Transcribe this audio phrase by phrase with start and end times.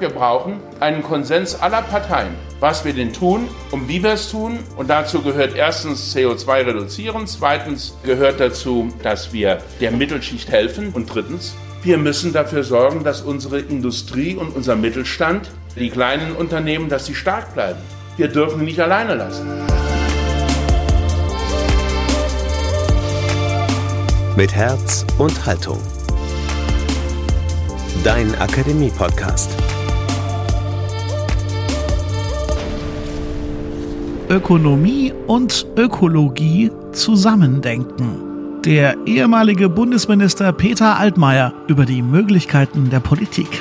[0.00, 4.58] Wir brauchen einen Konsens aller Parteien, was wir denn tun und wie wir es tun.
[4.76, 11.14] Und dazu gehört erstens CO2 reduzieren, zweitens gehört dazu, dass wir der Mittelschicht helfen und
[11.14, 17.04] drittens, wir müssen dafür sorgen, dass unsere Industrie und unser Mittelstand, die kleinen Unternehmen, dass
[17.04, 17.80] sie stark bleiben.
[18.16, 19.50] Wir dürfen nicht alleine lassen.
[24.34, 25.78] Mit Herz und Haltung.
[28.02, 29.50] Dein Akademie-Podcast.
[34.30, 38.60] Ökonomie und Ökologie zusammendenken.
[38.64, 43.60] Der ehemalige Bundesminister Peter Altmaier über die Möglichkeiten der Politik.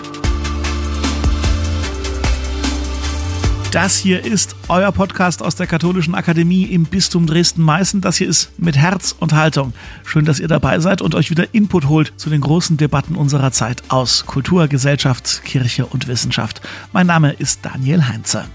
[3.72, 8.02] Das hier ist euer Podcast aus der Katholischen Akademie im Bistum Dresden-Meißen.
[8.02, 9.74] Das hier ist mit Herz und Haltung.
[10.06, 13.52] Schön, dass ihr dabei seid und euch wieder Input holt zu den großen Debatten unserer
[13.52, 16.62] Zeit aus Kultur, Gesellschaft, Kirche und Wissenschaft.
[16.94, 18.46] Mein Name ist Daniel Heinze.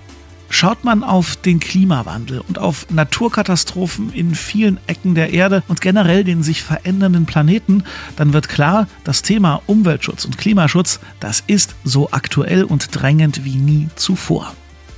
[0.48, 6.24] Schaut man auf den Klimawandel und auf Naturkatastrophen in vielen Ecken der Erde und generell
[6.24, 7.82] den sich verändernden Planeten,
[8.16, 13.56] dann wird klar, das Thema Umweltschutz und Klimaschutz, das ist so aktuell und drängend wie
[13.56, 14.54] nie zuvor.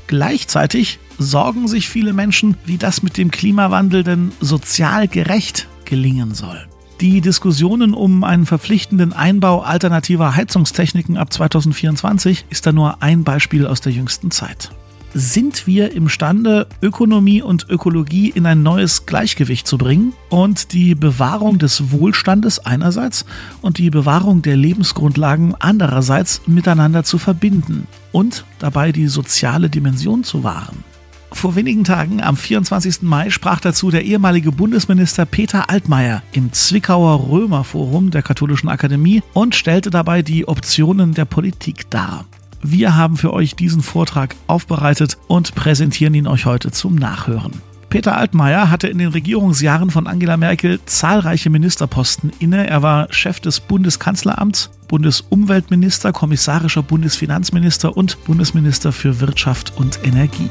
[0.09, 6.67] Gleichzeitig sorgen sich viele Menschen, wie das mit dem Klimawandel denn sozial gerecht gelingen soll.
[7.01, 13.67] Die Diskussionen um einen verpflichtenden Einbau alternativer Heizungstechniken ab 2024 ist da nur ein Beispiel
[13.67, 14.71] aus der jüngsten Zeit
[15.17, 21.59] sind wir imstande, Ökonomie und Ökologie in ein neues Gleichgewicht zu bringen und die Bewahrung
[21.59, 23.25] des Wohlstandes einerseits
[23.63, 30.45] und die Bewahrung der Lebensgrundlagen andererseits miteinander zu verbinden und dabei die soziale Dimension zu
[30.45, 30.85] wahren.
[31.33, 33.03] Vor wenigen Tagen, am 24.
[33.03, 39.55] Mai, sprach dazu der ehemalige Bundesminister Peter Altmaier im Zwickauer Römerforum der Katholischen Akademie und
[39.55, 42.27] stellte dabei die Optionen der Politik dar.
[42.69, 47.53] Wir haben für euch diesen Vortrag aufbereitet und präsentieren ihn euch heute zum Nachhören.
[47.91, 52.67] Peter Altmaier hatte in den Regierungsjahren von Angela Merkel zahlreiche Ministerposten inne.
[52.67, 60.51] Er war Chef des Bundeskanzleramts, Bundesumweltminister, kommissarischer Bundesfinanzminister und Bundesminister für Wirtschaft und Energie.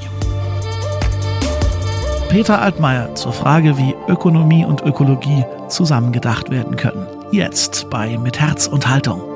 [2.30, 7.06] Peter Altmaier zur Frage, wie Ökonomie und Ökologie zusammengedacht werden können.
[7.34, 9.35] Jetzt bei Mit Herz und Haltung.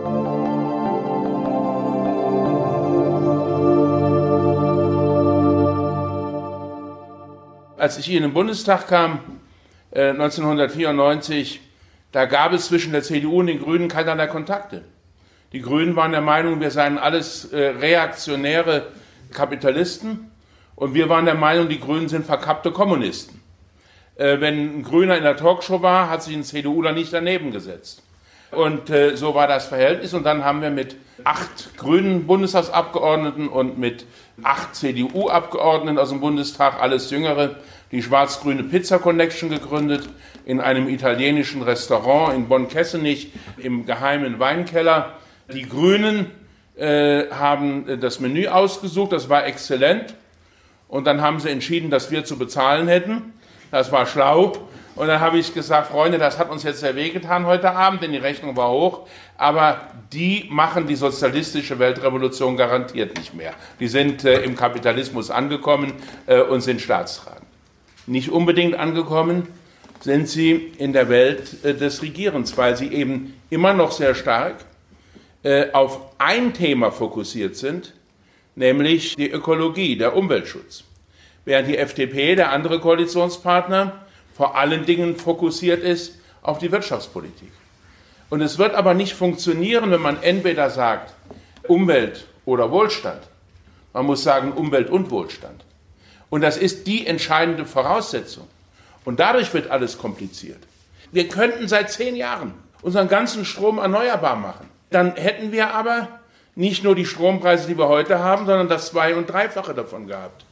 [7.79, 9.19] Als ich hier in den Bundestag kam,
[9.91, 11.62] äh, 1994,
[12.12, 14.84] da gab es zwischen der CDU und den Grünen keinerlei Kontakte.
[15.53, 18.88] Die Grünen waren der Meinung, wir seien alles äh, reaktionäre
[19.31, 20.29] Kapitalisten
[20.75, 23.41] und wir waren der Meinung, die Grünen sind verkappte Kommunisten.
[24.16, 28.03] Äh, wenn ein Grüner in der Talkshow war, hat sich ein CDUler nicht daneben gesetzt.
[28.51, 30.13] Und äh, so war das Verhältnis.
[30.13, 34.05] Und dann haben wir mit acht grünen Bundestagsabgeordneten und mit
[34.43, 37.57] acht CDU-Abgeordneten aus dem Bundestag, alles Jüngere,
[37.91, 40.07] die schwarz-grüne Pizza Connection gegründet,
[40.45, 45.13] in einem italienischen Restaurant in Bonn-Kessenich im geheimen Weinkeller.
[45.53, 46.27] Die Grünen
[46.75, 50.16] äh, haben das Menü ausgesucht, das war exzellent.
[50.87, 53.33] Und dann haben sie entschieden, dass wir zu bezahlen hätten.
[53.69, 54.53] Das war schlau.
[54.99, 58.11] Und dann habe ich gesagt, Freunde, das hat uns jetzt sehr wehgetan heute Abend, denn
[58.11, 59.07] die Rechnung war hoch.
[59.37, 59.79] Aber
[60.11, 63.53] die machen die sozialistische Weltrevolution garantiert nicht mehr.
[63.79, 65.93] Die sind äh, im Kapitalismus angekommen
[66.25, 67.47] äh, und sind staatstragend.
[68.07, 69.47] Nicht unbedingt angekommen
[70.01, 74.55] sind sie in der Welt äh, des Regierens, weil sie eben immer noch sehr stark
[75.43, 77.93] äh, auf ein Thema fokussiert sind,
[78.55, 80.83] nämlich die Ökologie, der Umweltschutz.
[81.45, 84.05] Während die FDP, der andere Koalitionspartner,
[84.39, 87.51] vor allen Dingen fokussiert ist auf die Wirtschaftspolitik.
[88.29, 91.13] Und es wird aber nicht funktionieren, wenn man entweder sagt
[91.67, 93.22] Umwelt oder Wohlstand.
[93.91, 95.66] Man muss sagen Umwelt und Wohlstand.
[96.29, 98.47] Und das ist die entscheidende Voraussetzung.
[99.03, 100.59] Und dadurch wird alles kompliziert.
[101.11, 104.69] Wir könnten seit zehn Jahren unseren ganzen Strom erneuerbar machen.
[104.89, 106.07] Dann hätten wir aber
[106.55, 110.46] nicht nur die Strompreise, die wir heute haben, sondern das Zwei- und Dreifache davon gehabt.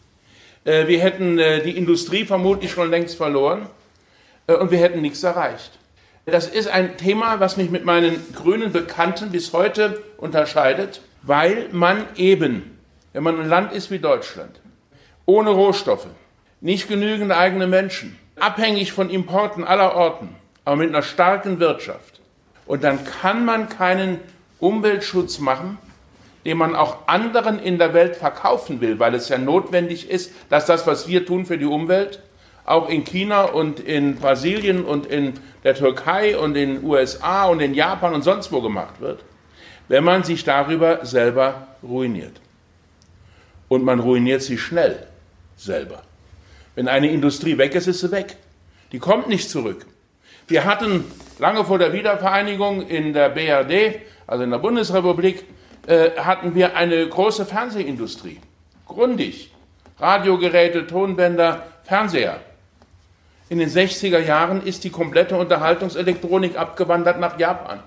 [0.66, 3.70] Äh, wir hätten äh, die Industrie vermutlich schon längst verloren
[4.56, 5.78] und wir hätten nichts erreicht.
[6.26, 12.06] Das ist ein Thema, was mich mit meinen grünen Bekannten bis heute unterscheidet, weil man
[12.16, 12.78] eben,
[13.14, 14.60] wenn man ein Land ist wie Deutschland,
[15.26, 16.08] ohne Rohstoffe,
[16.60, 20.36] nicht genügend eigene Menschen, abhängig von Importen aller Orten,
[20.66, 22.20] aber mit einer starken Wirtschaft.
[22.66, 24.20] Und dann kann man keinen
[24.60, 25.78] Umweltschutz machen,
[26.46, 30.66] den man auch anderen in der Welt verkaufen will, weil es ja notwendig ist, dass
[30.66, 32.22] das, was wir tun für die Umwelt,
[32.68, 35.34] auch in China und in Brasilien und in
[35.64, 39.24] der Türkei und in den USA und in Japan und sonst wo gemacht wird,
[39.88, 42.42] wenn man sich darüber selber ruiniert.
[43.70, 45.08] Und man ruiniert sie schnell
[45.56, 46.04] selber.
[46.76, 48.36] Wenn eine Industrie weg ist, ist sie weg.
[48.92, 49.86] Die kommt nicht zurück.
[50.50, 51.06] Wir hatten
[51.40, 55.46] lange vor der Wiedervereinigung in der BRD, also in der Bundesrepublik,
[55.88, 58.40] äh, hatten wir eine große Fernsehindustrie.
[58.86, 59.54] Grundig.
[60.00, 62.42] Radiogeräte, Tonbänder, Fernseher.
[63.50, 67.80] In den 60er Jahren ist die komplette Unterhaltungselektronik abgewandert nach Japan.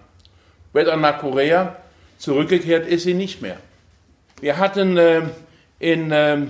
[0.72, 1.76] Weder nach Korea,
[2.18, 3.58] zurückgekehrt ist sie nicht mehr.
[4.40, 5.22] Wir hatten äh,
[5.78, 6.46] in äh,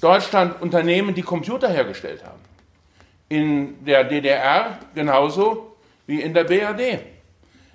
[0.00, 2.40] Deutschland Unternehmen, die Computer hergestellt haben.
[3.28, 5.76] In der DDR genauso
[6.06, 7.00] wie in der BRD.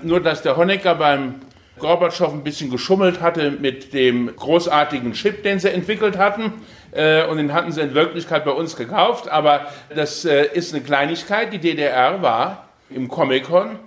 [0.02, 1.42] Nur dass der Honecker beim
[1.80, 6.54] Gorbatschow ein bisschen geschummelt hatte mit dem großartigen Chip, den sie entwickelt hatten.
[6.92, 9.30] Äh, und den hatten sie in Wirklichkeit bei uns gekauft.
[9.30, 11.54] Aber das äh, ist eine Kleinigkeit.
[11.54, 13.80] Die DDR war im Comic-Con,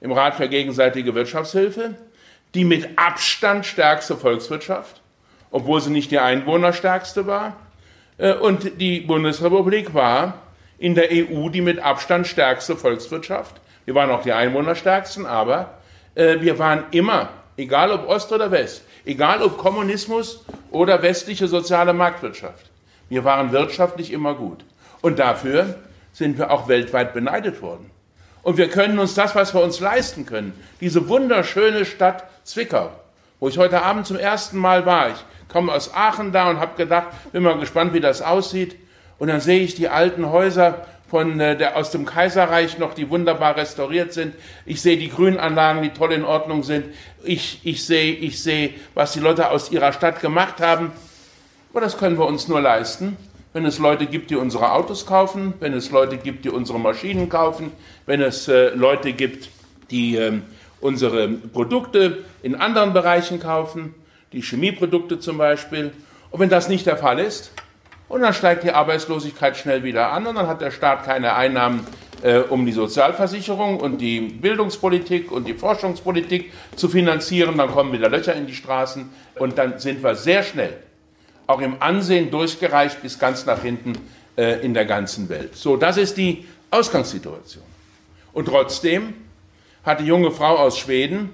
[0.00, 1.94] im Rat für gegenseitige Wirtschaftshilfe,
[2.54, 5.02] die mit Abstand stärkste Volkswirtschaft,
[5.50, 7.56] obwohl sie nicht die einwohnerstärkste war.
[8.18, 10.34] Äh, und die Bundesrepublik war
[10.78, 13.60] in der EU die mit Abstand stärkste Volkswirtschaft.
[13.84, 15.78] Wir waren auch die einwohnerstärksten, aber
[16.14, 21.92] äh, wir waren immer, egal ob Ost oder West, egal ob Kommunismus oder westliche soziale
[21.92, 22.70] Marktwirtschaft,
[23.08, 24.64] wir waren wirtschaftlich immer gut.
[25.02, 25.76] Und dafür
[26.12, 27.90] sind wir auch weltweit beneidet worden.
[28.42, 32.90] Und wir können uns das, was wir uns leisten können, diese wunderschöne Stadt Zwickau,
[33.40, 35.10] wo ich heute Abend zum ersten Mal war.
[35.10, 38.76] Ich komme aus Aachen da und habe gedacht, bin mal gespannt, wie das aussieht.
[39.18, 43.10] Und dann sehe ich die alten Häuser von äh, der, aus dem Kaiserreich noch, die
[43.10, 44.34] wunderbar restauriert sind.
[44.66, 46.86] Ich sehe die Grünanlagen, die toll in Ordnung sind.
[47.22, 50.92] Ich, ich sehe, ich sehe, was die Leute aus ihrer Stadt gemacht haben.
[51.70, 53.16] Aber das können wir uns nur leisten,
[53.52, 57.28] wenn es Leute gibt, die unsere Autos kaufen, wenn es Leute gibt, die unsere Maschinen
[57.28, 57.72] kaufen,
[58.06, 59.50] wenn es äh, Leute gibt,
[59.90, 60.40] die äh,
[60.80, 63.94] unsere Produkte in anderen Bereichen kaufen,
[64.32, 65.92] die Chemieprodukte zum Beispiel.
[66.30, 67.52] Und wenn das nicht der Fall ist,
[68.08, 71.86] und dann steigt die Arbeitslosigkeit schnell wieder an und dann hat der Staat keine Einnahmen,
[72.22, 77.56] äh, um die Sozialversicherung und die Bildungspolitik und die Forschungspolitik zu finanzieren.
[77.58, 80.76] Dann kommen wieder Löcher in die Straßen und dann sind wir sehr schnell
[81.46, 83.98] auch im Ansehen durchgereicht bis ganz nach hinten
[84.36, 85.56] äh, in der ganzen Welt.
[85.56, 87.64] So, das ist die Ausgangssituation.
[88.32, 89.14] Und trotzdem
[89.84, 91.30] hat die junge Frau aus Schweden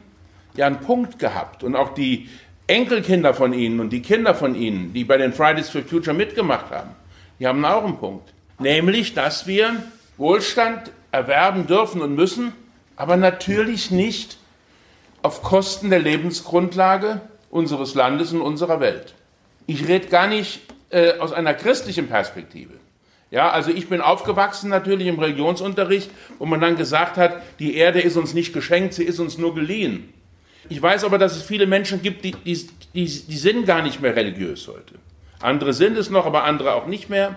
[0.54, 2.28] ja einen Punkt gehabt und auch die
[2.70, 6.70] Enkelkinder von Ihnen und die Kinder von Ihnen, die bei den Fridays for Future mitgemacht
[6.70, 6.90] haben,
[7.40, 8.32] die haben auch einen Punkt.
[8.60, 9.82] Nämlich, dass wir
[10.16, 12.52] Wohlstand erwerben dürfen und müssen,
[12.94, 14.38] aber natürlich nicht
[15.22, 17.20] auf Kosten der Lebensgrundlage
[17.50, 19.14] unseres Landes und unserer Welt.
[19.66, 22.74] Ich rede gar nicht äh, aus einer christlichen Perspektive.
[23.32, 28.00] Ja, also ich bin aufgewachsen natürlich im Religionsunterricht, wo man dann gesagt hat, die Erde
[28.00, 30.12] ist uns nicht geschenkt, sie ist uns nur geliehen.
[30.68, 34.00] Ich weiß aber, dass es viele Menschen gibt, die, die, die, die sind gar nicht
[34.00, 34.94] mehr religiös heute.
[35.40, 37.36] Andere sind es noch, aber andere auch nicht mehr.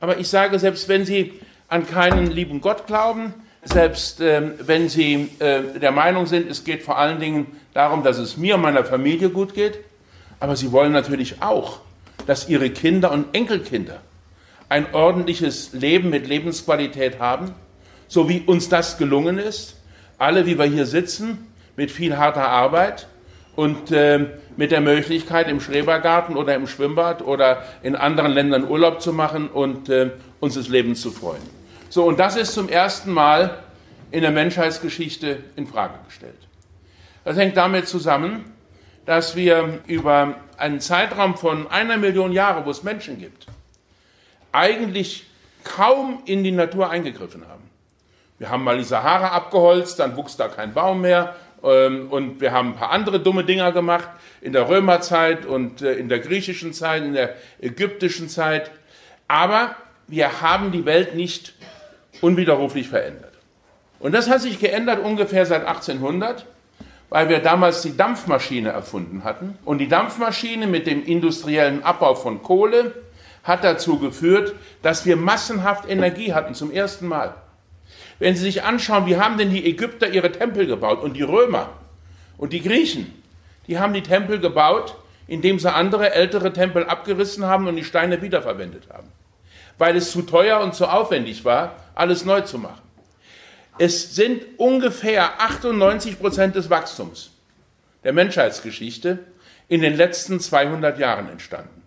[0.00, 1.34] Aber ich sage, selbst wenn sie
[1.68, 3.34] an keinen lieben Gott glauben,
[3.64, 8.18] selbst ähm, wenn sie äh, der Meinung sind, es geht vor allen Dingen darum, dass
[8.18, 9.78] es mir und meiner Familie gut geht,
[10.38, 11.80] aber sie wollen natürlich auch,
[12.26, 14.00] dass ihre Kinder und Enkelkinder
[14.68, 17.54] ein ordentliches Leben mit Lebensqualität haben,
[18.08, 19.76] so wie uns das gelungen ist.
[20.18, 23.06] Alle, wie wir hier sitzen, mit viel harter Arbeit
[23.54, 24.26] und äh,
[24.56, 29.48] mit der Möglichkeit, im Schrebergarten oder im Schwimmbad oder in anderen Ländern Urlaub zu machen
[29.48, 30.10] und äh,
[30.40, 31.42] uns das Leben zu freuen.
[31.88, 33.58] So, und das ist zum ersten Mal
[34.10, 36.34] in der Menschheitsgeschichte in Frage gestellt.
[37.24, 38.52] Das hängt damit zusammen,
[39.04, 43.46] dass wir über einen Zeitraum von einer Million Jahre, wo es Menschen gibt,
[44.52, 45.26] eigentlich
[45.64, 47.62] kaum in die Natur eingegriffen haben.
[48.38, 52.70] Wir haben mal die Sahara abgeholzt, dann wuchs da kein Baum mehr, und wir haben
[52.70, 54.08] ein paar andere dumme Dinger gemacht
[54.40, 58.70] in der Römerzeit und äh, in der griechischen Zeit, in der ägyptischen Zeit.
[59.26, 59.74] Aber
[60.06, 61.54] wir haben die Welt nicht
[62.20, 63.32] unwiderruflich verändert.
[63.98, 66.46] Und das hat sich geändert ungefähr seit 1800,
[67.08, 69.58] weil wir damals die Dampfmaschine erfunden hatten.
[69.64, 72.92] Und die Dampfmaschine mit dem industriellen Abbau von Kohle
[73.42, 77.34] hat dazu geführt, dass wir massenhaft Energie hatten zum ersten Mal.
[78.18, 81.70] Wenn Sie sich anschauen, wie haben denn die Ägypter ihre Tempel gebaut und die Römer
[82.38, 83.12] und die Griechen,
[83.66, 84.96] die haben die Tempel gebaut,
[85.26, 89.10] indem sie andere ältere Tempel abgerissen haben und die Steine wiederverwendet haben,
[89.78, 92.82] weil es zu teuer und zu aufwendig war, alles neu zu machen.
[93.78, 97.30] Es sind ungefähr 98 Prozent des Wachstums
[98.04, 99.18] der Menschheitsgeschichte
[99.68, 101.82] in den letzten 200 Jahren entstanden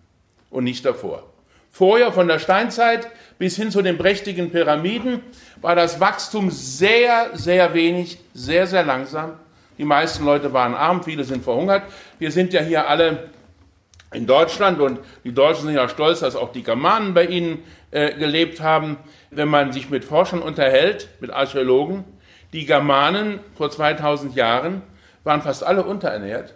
[0.50, 1.24] und nicht davor.
[1.72, 3.08] Vorher von der Steinzeit
[3.40, 5.22] bis hin zu den prächtigen Pyramiden
[5.62, 9.32] war das Wachstum sehr, sehr wenig, sehr, sehr langsam.
[9.78, 11.84] Die meisten Leute waren arm, viele sind verhungert.
[12.18, 13.30] Wir sind ja hier alle
[14.12, 18.12] in Deutschland und die Deutschen sind ja stolz, dass auch die Germanen bei ihnen äh,
[18.12, 18.98] gelebt haben.
[19.30, 22.04] Wenn man sich mit Forschern unterhält, mit Archäologen,
[22.52, 24.82] die Germanen vor 2000 Jahren
[25.24, 26.52] waren fast alle unterernährt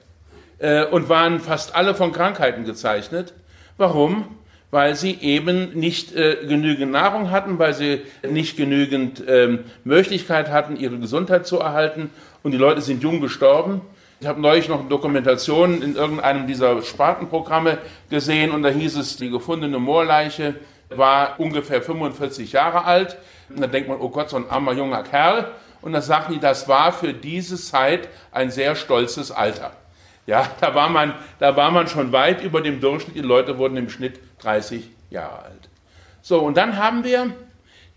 [0.59, 3.33] äh, und waren fast alle von Krankheiten gezeichnet.
[3.79, 4.37] Warum?
[4.71, 10.77] Weil sie eben nicht äh, genügend Nahrung hatten, weil sie nicht genügend ähm, Möglichkeit hatten,
[10.77, 12.11] ihre Gesundheit zu erhalten.
[12.43, 13.83] Und die Leute sind jung gestorben.
[14.21, 17.79] Ich habe neulich noch eine Dokumentation in irgendeinem dieser Spartenprogramme
[18.11, 20.55] gesehen und da hieß es, die gefundene Moorleiche
[20.89, 23.17] war ungefähr 45 Jahre alt.
[23.49, 25.53] Und da denkt man, oh Gott, so ein armer junger Kerl.
[25.83, 29.73] Und da sagen die, das war für diese Zeit ein sehr stolzes Alter.
[30.27, 33.17] Ja, da war man, da war man schon weit über dem Durchschnitt.
[33.17, 35.69] Die Leute wurden im Schnitt 30 Jahre alt.
[36.23, 37.33] So, und dann haben wir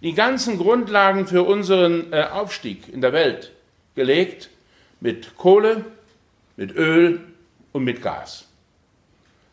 [0.01, 3.51] die ganzen Grundlagen für unseren äh, Aufstieg in der Welt
[3.95, 4.49] gelegt
[4.99, 5.85] mit Kohle,
[6.55, 7.21] mit Öl
[7.71, 8.45] und mit Gas.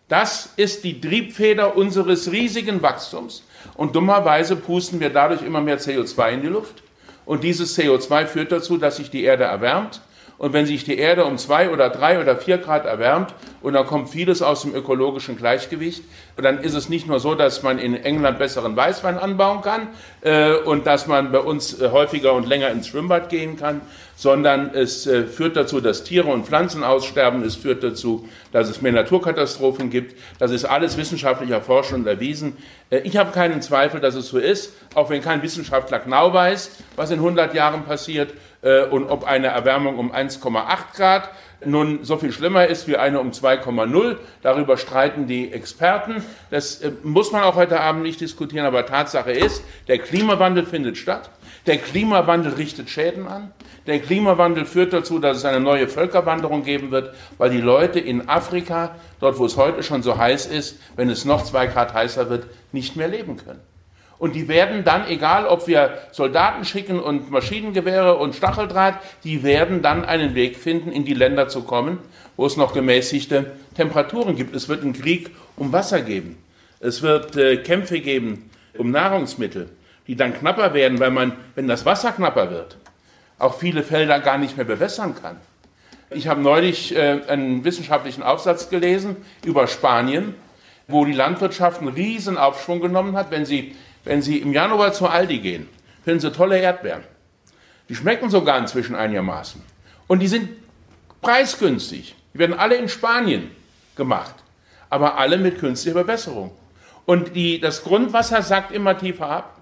[0.09, 3.43] Das ist die Triebfeder unseres riesigen Wachstums.
[3.75, 6.83] Und dummerweise pusten wir dadurch immer mehr CO2 in die Luft.
[7.25, 10.03] Und dieses CO2 führt dazu, dass sich die Erde erwärmt
[10.37, 13.87] und wenn sich die Erde um zwei oder drei oder vier Grad erwärmt und dann
[13.87, 16.03] kommt vieles aus dem ökologischen Gleichgewicht,
[16.37, 19.89] dann ist es nicht nur so, dass man in England besseren Weißwein anbauen kann
[20.23, 23.81] äh, und dass man bei uns äh, häufiger und länger ins Schwimmbad gehen kann,
[24.17, 27.43] sondern es äh, führt dazu, dass Tiere und Pflanzen aussterben.
[27.45, 30.19] Es führt dazu, dass es mehr Naturkatastrophen gibt.
[30.39, 32.57] Das ist alles wissenschaftlich erforscht und erwiesen.
[32.91, 36.71] Äh, ich habe keinen Zweifel, dass es so ist, auch wenn kein Wissenschaftler genau weiß,
[36.97, 38.33] was in 100 Jahren passiert
[38.65, 41.31] äh, und ob eine Erwärmung um 1,8 Grad
[41.67, 44.17] nun so viel schlimmer ist wie eine um 2,0.
[44.43, 46.25] Darüber streiten die Experten.
[46.51, 50.97] Das äh, muss man auch heute Abend nicht diskutieren, aber Tatsache ist, der Klimawandel findet
[50.97, 51.31] statt.
[51.67, 53.53] Der Klimawandel richtet Schäden an.
[53.87, 58.29] Der Klimawandel führt dazu, dass es eine neue Völkerwanderung geben wird, weil die Leute in
[58.29, 62.31] Afrika, dort wo es heute schon so heiß ist, wenn es noch zwei Grad heißer
[62.31, 63.61] wird, nicht mehr leben können.
[64.25, 69.83] Und die werden dann, egal ob wir Soldaten schicken und Maschinengewehre und Stacheldraht, die werden
[69.83, 71.99] dann einen Weg finden, in die Länder zu kommen,
[72.39, 74.57] wo es noch gemäßigte Temperaturen gibt.
[74.57, 76.39] Es wird einen Krieg um Wasser geben.
[76.81, 79.69] Es wird äh, Kämpfe geben um Nahrungsmittel,
[80.07, 82.79] die dann knapper werden, weil man, wenn das Wasser knapper wird,
[83.39, 85.37] auch viele Felder gar nicht mehr bewässern kann.
[86.09, 90.35] Ich habe neulich äh, einen wissenschaftlichen Aufsatz gelesen über Spanien,
[90.89, 95.07] wo die Landwirtschaft einen riesen Aufschwung genommen hat, wenn sie wenn Sie im Januar zu
[95.07, 95.69] Aldi gehen,
[96.05, 97.03] finden Sie tolle Erdbeeren.
[97.89, 99.63] Die schmecken sogar inzwischen einigermaßen.
[100.07, 100.49] Und die sind
[101.21, 102.15] preisgünstig.
[102.33, 103.51] Die werden alle in Spanien
[103.97, 104.35] gemacht,
[104.91, 106.51] aber alle mit künstlicher Bewässerung.
[107.07, 109.61] Und die, das Grundwasser sackt immer tiefer ab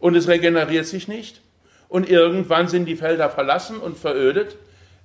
[0.00, 1.40] und es regeneriert sich nicht.
[1.88, 4.56] Und irgendwann sind die Felder verlassen und verödet.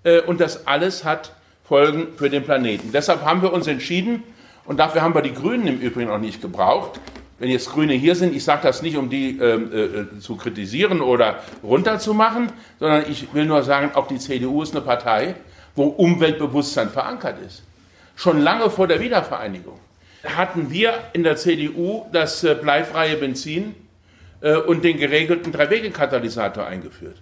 [0.04, 2.92] Äh, und das alles hat Folgen für den Planeten.
[2.94, 4.24] Deshalb haben wir uns entschieden,
[4.66, 7.00] und dafür haben wir die Grünen im Übrigen auch nicht gebraucht,
[7.40, 10.36] wenn jetzt Grüne hier sind, ich sage das nicht, um die ähm, äh, äh, zu
[10.36, 15.36] kritisieren oder runterzumachen, sondern ich will nur sagen, auch die CDU ist eine Partei,
[15.76, 17.64] wo Umweltbewusstsein verankert ist.
[18.16, 19.80] Schon lange vor der Wiedervereinigung
[20.24, 23.76] hatten wir in der CDU das äh, bleifreie Benzin
[24.42, 27.22] äh, und den geregelten Drei-Wege-Katalysator eingeführt.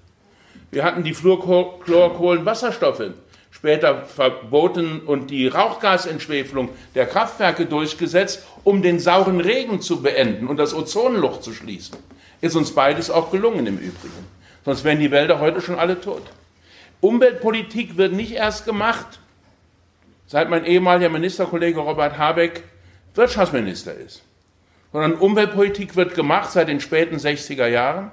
[0.72, 3.12] Wir hatten die Fluorkohlenwasserstoffe
[3.56, 10.58] später verboten und die Rauchgasentschwefelung der Kraftwerke durchgesetzt, um den sauren Regen zu beenden und
[10.58, 11.96] das Ozonloch zu schließen.
[12.42, 14.28] Ist uns beides auch gelungen im Übrigen.
[14.66, 16.24] Sonst wären die Wälder heute schon alle tot.
[17.00, 19.20] Umweltpolitik wird nicht erst gemacht,
[20.28, 22.64] seit mein ehemaliger Ministerkollege Robert Habeck
[23.14, 24.24] Wirtschaftsminister ist,
[24.92, 28.12] sondern Umweltpolitik wird gemacht seit den späten 60er Jahren,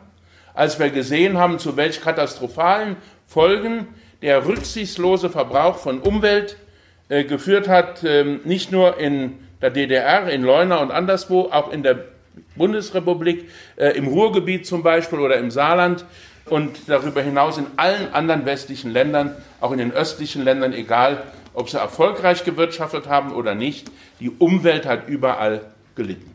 [0.54, 2.96] als wir gesehen haben, zu welch katastrophalen
[3.26, 3.88] Folgen
[4.22, 6.56] der rücksichtslose Verbrauch von Umwelt
[7.08, 11.82] äh, geführt hat, ähm, nicht nur in der DDR, in Leuna und anderswo, auch in
[11.82, 11.98] der
[12.56, 16.04] Bundesrepublik, äh, im Ruhrgebiet zum Beispiel oder im Saarland
[16.46, 21.22] und darüber hinaus in allen anderen westlichen Ländern, auch in den östlichen Ländern, egal
[21.54, 25.60] ob sie erfolgreich gewirtschaftet haben oder nicht, die Umwelt hat überall
[25.94, 26.30] gelitten.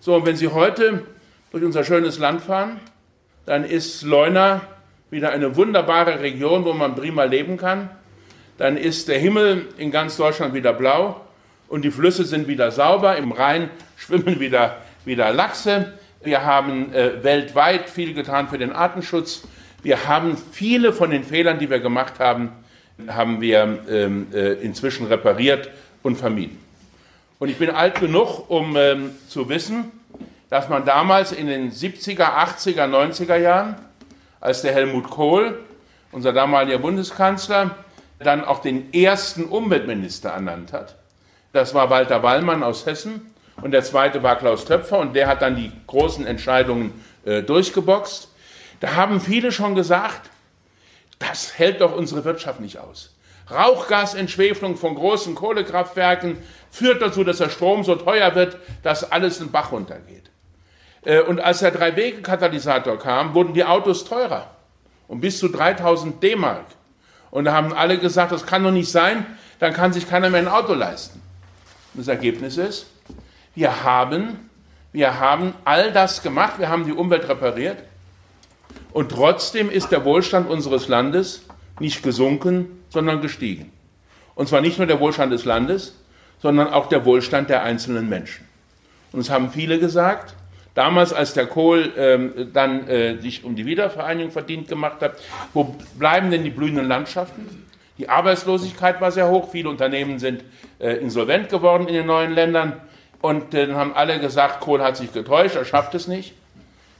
[0.00, 1.02] So, und wenn Sie heute
[1.52, 2.80] durch unser schönes Land fahren,
[3.44, 4.62] dann ist Leuna
[5.10, 7.90] wieder eine wunderbare Region, wo man prima leben kann.
[8.58, 11.20] Dann ist der Himmel in ganz Deutschland wieder blau
[11.68, 13.16] und die Flüsse sind wieder sauber.
[13.16, 15.92] Im Rhein schwimmen wieder, wieder Lachse.
[16.22, 19.46] Wir haben äh, weltweit viel getan für den Artenschutz.
[19.82, 22.50] Wir haben viele von den Fehlern, die wir gemacht haben,
[23.06, 25.70] haben wir ähm, äh, inzwischen repariert
[26.02, 26.58] und vermieden.
[27.38, 29.92] Und ich bin alt genug, um ähm, zu wissen,
[30.48, 33.76] dass man damals in den 70er, 80er, 90er Jahren
[34.40, 35.58] als der Helmut Kohl,
[36.12, 37.76] unser damaliger Bundeskanzler,
[38.18, 40.96] dann auch den ersten Umweltminister ernannt hat.
[41.52, 45.42] Das war Walter Wallmann aus Hessen und der zweite war Klaus Töpfer und der hat
[45.42, 46.92] dann die großen Entscheidungen
[47.24, 48.28] äh, durchgeboxt.
[48.80, 50.30] Da haben viele schon gesagt,
[51.18, 53.14] das hält doch unsere Wirtschaft nicht aus.
[53.50, 56.38] Rauchgasentschwefelung von großen Kohlekraftwerken
[56.70, 60.30] führt dazu, dass der Strom so teuer wird, dass alles den Bach runtergeht.
[61.06, 64.50] Äh, und als der Drei-Wege-Katalysator kam, wurden die Autos teurer.
[65.08, 66.66] Um bis zu 3000 D-Mark.
[67.30, 69.24] Und da haben alle gesagt, das kann doch nicht sein,
[69.60, 71.22] dann kann sich keiner mehr ein Auto leisten.
[71.94, 72.86] Und das Ergebnis ist,
[73.54, 74.50] wir haben,
[74.92, 77.78] wir haben all das gemacht, wir haben die Umwelt repariert
[78.92, 81.42] und trotzdem ist der Wohlstand unseres Landes
[81.78, 83.72] nicht gesunken, sondern gestiegen.
[84.34, 85.94] Und zwar nicht nur der Wohlstand des Landes,
[86.42, 88.46] sondern auch der Wohlstand der einzelnen Menschen.
[89.12, 90.34] Und es haben viele gesagt,
[90.76, 95.14] damals als der Kohl ähm, dann äh, sich um die Wiedervereinigung verdient gemacht hat,
[95.54, 97.64] wo bleiben denn die blühenden Landschaften?
[97.98, 100.44] Die Arbeitslosigkeit war sehr hoch, viele Unternehmen sind
[100.78, 102.74] äh, insolvent geworden in den neuen Ländern
[103.22, 106.34] und dann haben alle gesagt, Kohl hat sich getäuscht, er schafft es nicht.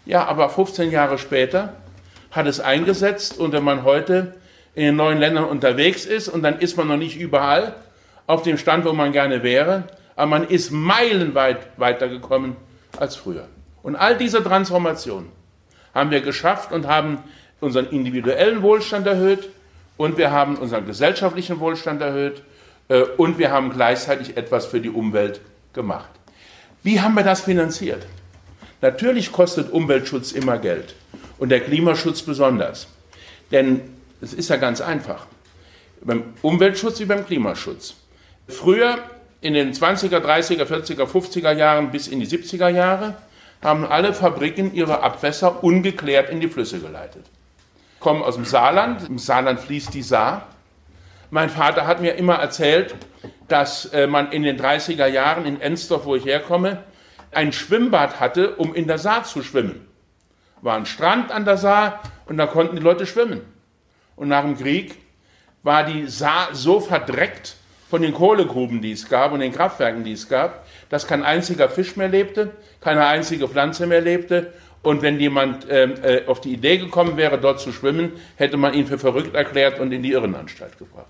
[0.06, 1.75] Ja, aber 15 Jahre später
[2.30, 4.35] hat es eingesetzt und wenn man heute
[4.75, 7.75] in den neuen Ländern unterwegs ist und dann ist man noch nicht überall
[8.26, 12.56] auf dem Stand, wo man gerne wäre, aber man ist meilenweit weitergekommen
[12.99, 13.47] als früher.
[13.87, 15.28] Und all diese Transformationen
[15.95, 17.19] haben wir geschafft und haben
[17.61, 19.49] unseren individuellen Wohlstand erhöht
[19.97, 22.43] und wir haben unseren gesellschaftlichen Wohlstand erhöht
[22.88, 25.40] äh, und wir haben gleichzeitig etwas für die Umwelt
[25.73, 26.11] gemacht.
[26.83, 28.05] Wie haben wir das finanziert?
[28.81, 30.97] Natürlich kostet Umweltschutz immer Geld
[31.38, 32.88] und der Klimaschutz besonders.
[33.52, 33.83] Denn
[34.21, 35.28] es ist ja ganz einfach.
[36.00, 37.95] Beim Umweltschutz wie beim Klimaschutz.
[38.49, 38.99] Früher
[39.43, 43.14] in den 20er, 30er, 40er, 50er Jahren bis in die 70er Jahre
[43.62, 47.26] haben alle Fabriken ihre Abwässer ungeklärt in die Flüsse geleitet.
[47.94, 50.46] Ich komme aus dem Saarland, im Saarland fließt die Saar.
[51.30, 52.94] Mein Vater hat mir immer erzählt,
[53.48, 56.84] dass äh, man in den 30er Jahren in Ensdorf, wo ich herkomme,
[57.32, 59.86] ein Schwimmbad hatte, um in der Saar zu schwimmen.
[60.62, 63.42] War ein Strand an der Saar und da konnten die Leute schwimmen.
[64.14, 64.97] Und nach dem Krieg
[65.62, 67.56] war die Saar so verdreckt
[67.97, 71.71] von den Kohlegruben, die es gab und den Kraftwerken, die es gab, dass kein einziger
[71.71, 72.50] Fisch mehr lebte,
[72.82, 74.52] keine einzige Pflanze mehr lebte.
[74.82, 78.75] Und wenn jemand ähm, äh, auf die Idee gekommen wäre, dort zu schwimmen, hätte man
[78.75, 81.06] ihn für verrückt erklärt und in die Irrenanstalt gebracht.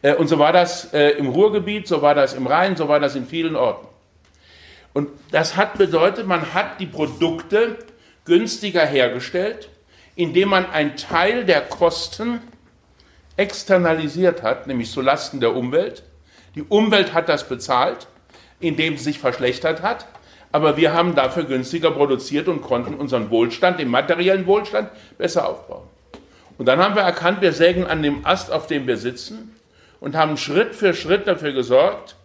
[0.00, 2.98] Äh, und so war das äh, im Ruhrgebiet, so war das im Rhein, so war
[2.98, 3.86] das in vielen Orten.
[4.94, 7.76] Und das hat bedeutet, man hat die Produkte
[8.24, 9.68] günstiger hergestellt,
[10.14, 12.40] indem man einen Teil der Kosten
[13.36, 16.02] externalisiert hat, nämlich zulasten der Umwelt.
[16.54, 18.06] Die Umwelt hat das bezahlt,
[18.60, 20.06] indem sie sich verschlechtert hat,
[20.52, 25.86] aber wir haben dafür günstiger produziert und konnten unseren Wohlstand, den materiellen Wohlstand, besser aufbauen.
[26.56, 29.54] Und dann haben wir erkannt, wir sägen an dem Ast, auf dem wir sitzen
[30.00, 32.16] und haben Schritt für Schritt dafür gesorgt,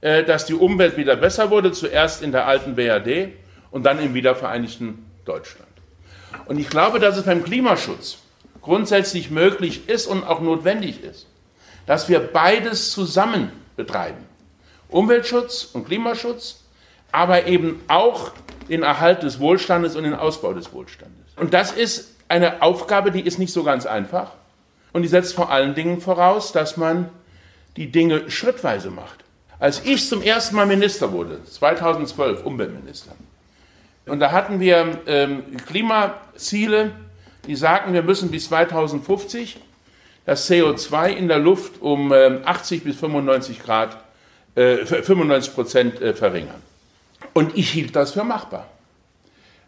[0.00, 3.32] äh, dass die Umwelt wieder besser wurde, zuerst in der alten BRD
[3.70, 5.68] und dann im wiedervereinigten Deutschland.
[6.46, 8.18] Und ich glaube, dass es beim Klimaschutz
[8.68, 11.26] grundsätzlich möglich ist und auch notwendig ist,
[11.86, 14.26] dass wir beides zusammen betreiben.
[14.90, 16.64] Umweltschutz und Klimaschutz,
[17.10, 18.32] aber eben auch
[18.68, 21.32] den Erhalt des Wohlstandes und den Ausbau des Wohlstandes.
[21.36, 24.32] Und das ist eine Aufgabe, die ist nicht so ganz einfach.
[24.92, 27.08] Und die setzt vor allen Dingen voraus, dass man
[27.78, 29.24] die Dinge schrittweise macht.
[29.58, 33.12] Als ich zum ersten Mal Minister wurde, 2012 Umweltminister,
[34.04, 36.92] und da hatten wir ähm, Klimaziele,
[37.48, 39.58] die sagten, wir müssen bis 2050
[40.26, 43.96] das CO2 in der Luft um ähm, 80 bis 95 Grad,
[44.54, 46.62] äh, 95 Prozent äh, verringern.
[47.32, 48.66] Und ich hielt das für machbar.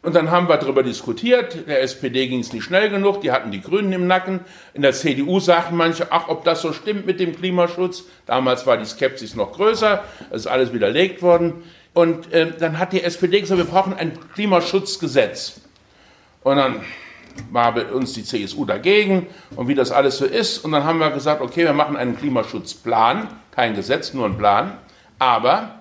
[0.02, 1.66] Und dann haben wir darüber diskutiert.
[1.66, 3.22] Der SPD ging es nicht schnell genug.
[3.22, 4.40] Die hatten die Grünen im Nacken.
[4.74, 8.04] In der CDU sagten manche, ach, ob das so stimmt mit dem Klimaschutz.
[8.26, 10.04] Damals war die Skepsis noch größer.
[10.30, 11.62] Es ist alles widerlegt worden.
[11.94, 15.60] Und äh, dann hat die SPD gesagt, wir brauchen ein Klimaschutzgesetz.
[16.42, 16.82] Und dann
[17.50, 19.26] war bei uns die CSU dagegen
[19.56, 20.58] und wie das alles so ist.
[20.58, 24.78] Und dann haben wir gesagt, okay, wir machen einen Klimaschutzplan, kein Gesetz, nur ein Plan.
[25.18, 25.80] Aber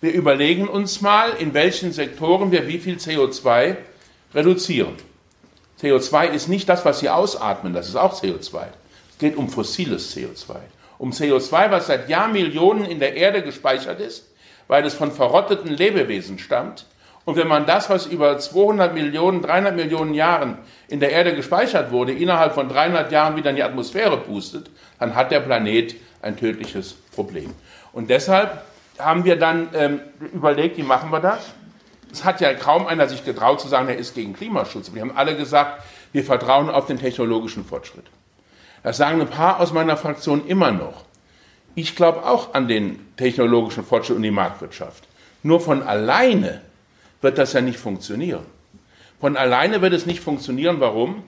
[0.00, 3.76] wir überlegen uns mal, in welchen Sektoren wir wie viel CO2
[4.34, 4.94] reduzieren.
[5.80, 8.58] CO2 ist nicht das, was Sie ausatmen, das ist auch CO2.
[9.10, 10.56] Es geht um fossiles CO2.
[10.98, 14.28] Um CO2, was seit Jahrmillionen in der Erde gespeichert ist,
[14.68, 16.86] weil es von verrotteten Lebewesen stammt.
[17.24, 20.58] Und wenn man das, was über 200 Millionen, 300 Millionen Jahren
[20.88, 25.14] in der Erde gespeichert wurde, innerhalb von 300 Jahren wieder in die Atmosphäre pustet, dann
[25.14, 27.52] hat der Planet ein tödliches Problem.
[27.92, 28.62] Und deshalb
[28.98, 30.00] haben wir dann ähm,
[30.32, 31.52] überlegt, wie machen wir das?
[32.10, 34.92] Es hat ja kaum einer sich getraut zu sagen, er ist gegen Klimaschutz.
[34.92, 35.82] Wir haben alle gesagt,
[36.12, 38.04] wir vertrauen auf den technologischen Fortschritt.
[38.82, 41.04] Das sagen ein paar aus meiner Fraktion immer noch.
[41.74, 45.04] Ich glaube auch an den technologischen Fortschritt und die Marktwirtschaft.
[45.42, 46.60] Nur von alleine
[47.22, 48.44] wird das ja nicht funktionieren.
[49.20, 50.80] Von alleine wird es nicht funktionieren.
[50.80, 51.22] Warum?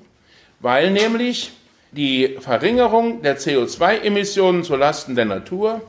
[0.61, 1.53] Weil nämlich
[1.93, 5.81] die Verringerung der CO2-Emissionen zulasten der Natur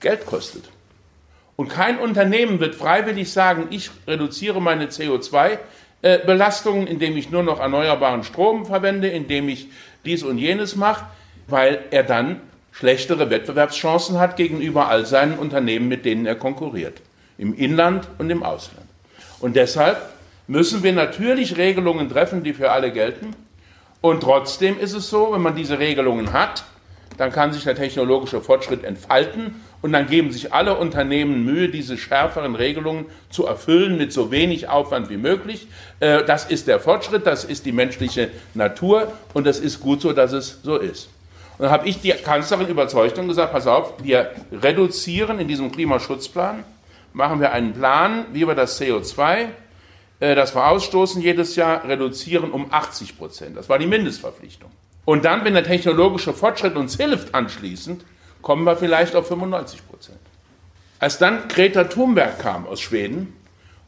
[0.00, 0.64] Geld kostet.
[1.56, 8.24] Und kein Unternehmen wird freiwillig sagen, ich reduziere meine CO2-Belastungen, indem ich nur noch erneuerbaren
[8.24, 9.68] Strom verwende, indem ich
[10.04, 11.06] dies und jenes mache,
[11.46, 12.40] weil er dann
[12.72, 17.00] schlechtere Wettbewerbschancen hat gegenüber all seinen Unternehmen, mit denen er konkurriert,
[17.38, 18.83] im Inland und im Ausland.
[19.40, 19.98] Und deshalb
[20.46, 23.34] müssen wir natürlich Regelungen treffen, die für alle gelten.
[24.00, 26.64] Und trotzdem ist es so, wenn man diese Regelungen hat,
[27.16, 31.96] dann kann sich der technologische Fortschritt entfalten und dann geben sich alle Unternehmen Mühe, diese
[31.96, 35.68] schärferen Regelungen zu erfüllen mit so wenig Aufwand wie möglich.
[36.00, 40.12] Äh, das ist der Fortschritt, das ist die menschliche Natur und es ist gut so,
[40.12, 41.08] dass es so ist.
[41.56, 45.70] Und dann habe ich die Kanzlerin überzeugt und gesagt, pass auf, wir reduzieren in diesem
[45.70, 46.64] Klimaschutzplan,
[47.14, 49.46] machen wir einen Plan, wie wir das CO2,
[50.20, 53.56] äh, das wir ausstoßen jedes Jahr, reduzieren um 80 Prozent.
[53.56, 54.70] Das war die Mindestverpflichtung.
[55.06, 58.04] Und dann, wenn der technologische Fortschritt uns hilft anschließend,
[58.42, 60.18] kommen wir vielleicht auf 95 Prozent.
[60.98, 63.34] Als dann Greta Thunberg kam aus Schweden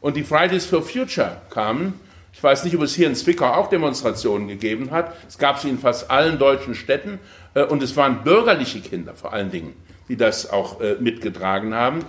[0.01, 1.99] und die Fridays for Future kamen,
[2.37, 5.15] ich weiß nicht, ob es hier in Zwickau auch Demonstrationen gegeben hat.
[5.27, 7.19] Es gab sie in fast allen deutschen Städten.
[7.55, 9.73] Äh, und es waren bürgerliche Kinder vor allen Dingen,
[10.07, 12.05] die das auch äh, mitgetragen haben.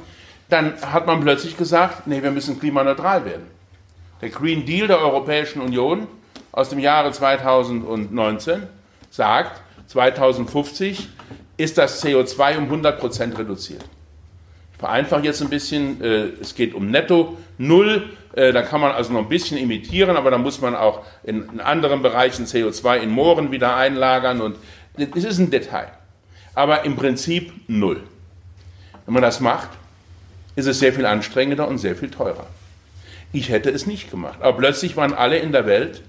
[0.49, 3.47] Dann hat man plötzlich gesagt, nee, wir müssen klimaneutral werden.
[4.21, 6.09] Der Green Deal der Europäischen Union
[6.53, 8.63] aus dem Jahre 2019
[9.11, 11.09] sagt, 2050
[11.57, 13.85] ist das CO2 um 100 Prozent reduziert.
[14.73, 19.13] Ich vereinfache jetzt ein bisschen, äh, es geht um Netto Null, da kann man also
[19.13, 23.51] noch ein bisschen imitieren, aber da muss man auch in, anderen Bereichen CO2 in Mooren
[23.51, 24.57] wieder einlagern und
[24.97, 25.89] das ist ein Detail.
[26.55, 28.03] Aber im Prinzip null.
[29.07, 29.71] Wenn man das macht,
[30.59, 32.47] ist es sehr viel anstrengender und sehr viel teurer.
[33.33, 34.41] Ich hätte es nicht gemacht.
[34.41, 36.03] Aber plötzlich waren alle in der Welt,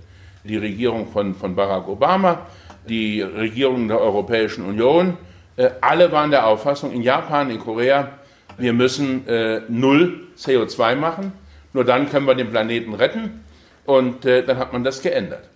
[0.43, 2.47] die Regierung von, von Barack Obama,
[2.87, 5.17] die Regierung der Europäischen Union,
[5.55, 8.13] äh, alle waren der Auffassung, in Japan, in Korea,
[8.57, 11.31] wir müssen äh, null CO2 machen.
[11.73, 13.43] Nur dann können wir den Planeten retten.
[13.85, 15.47] Und äh, dann hat man das geändert.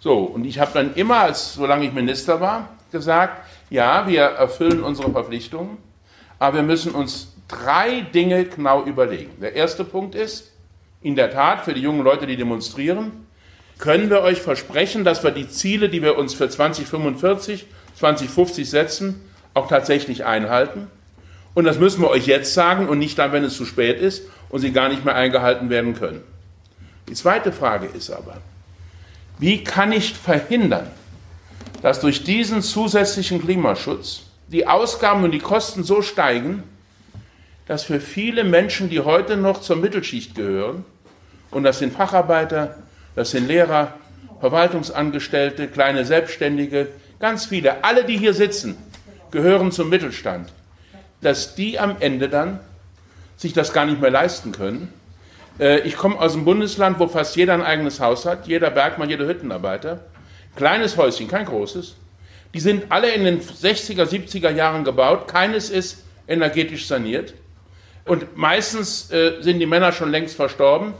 [0.00, 4.82] So, und ich habe dann immer, als, solange ich Minister war, gesagt, ja, wir erfüllen
[4.82, 5.78] unsere Verpflichtungen,
[6.40, 9.32] aber wir müssen uns drei Dinge genau überlegen.
[9.40, 10.52] Der erste Punkt ist,
[11.02, 13.26] in der Tat, für die jungen Leute, die demonstrieren,
[13.78, 19.20] können wir euch versprechen, dass wir die Ziele, die wir uns für 2045, 2050 setzen,
[19.52, 20.88] auch tatsächlich einhalten.
[21.54, 24.22] Und das müssen wir euch jetzt sagen und nicht dann, wenn es zu spät ist
[24.48, 26.22] und sie gar nicht mehr eingehalten werden können.
[27.08, 28.38] Die zweite Frage ist aber,
[29.38, 30.90] wie kann ich verhindern,
[31.82, 36.62] dass durch diesen zusätzlichen Klimaschutz die Ausgaben und die Kosten so steigen,
[37.66, 40.84] dass für viele Menschen, die heute noch zur Mittelschicht gehören,
[41.50, 42.76] und das sind Facharbeiter,
[43.14, 43.94] das sind Lehrer,
[44.40, 46.88] Verwaltungsangestellte, kleine Selbstständige,
[47.20, 48.76] ganz viele, alle, die hier sitzen,
[49.30, 50.52] gehören zum Mittelstand,
[51.20, 52.60] dass die am Ende dann
[53.36, 54.92] sich das gar nicht mehr leisten können
[55.58, 59.10] äh, ich komme aus einem Bundesland, wo fast jeder ein eigenes Haus hat, jeder Bergmann,
[59.10, 60.00] jeder Hüttenarbeiter.
[60.56, 61.96] Kleines Häuschen, kein großes.
[62.52, 65.26] Die sind alle in den 60er, 70er Jahren gebaut.
[65.26, 67.34] Keines ist energetisch saniert.
[68.04, 70.92] Und meistens äh, sind die Männer schon längst verstorben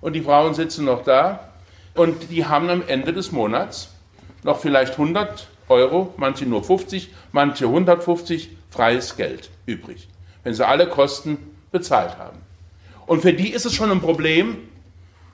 [0.00, 1.52] und die Frauen sitzen noch da.
[1.94, 3.90] Und die haben am Ende des Monats
[4.42, 10.08] noch vielleicht 100 Euro, manche nur 50, manche 150 freies Geld übrig,
[10.42, 11.38] wenn sie alle Kosten
[11.70, 12.38] bezahlt haben.
[13.06, 14.58] Und für die ist es schon ein Problem,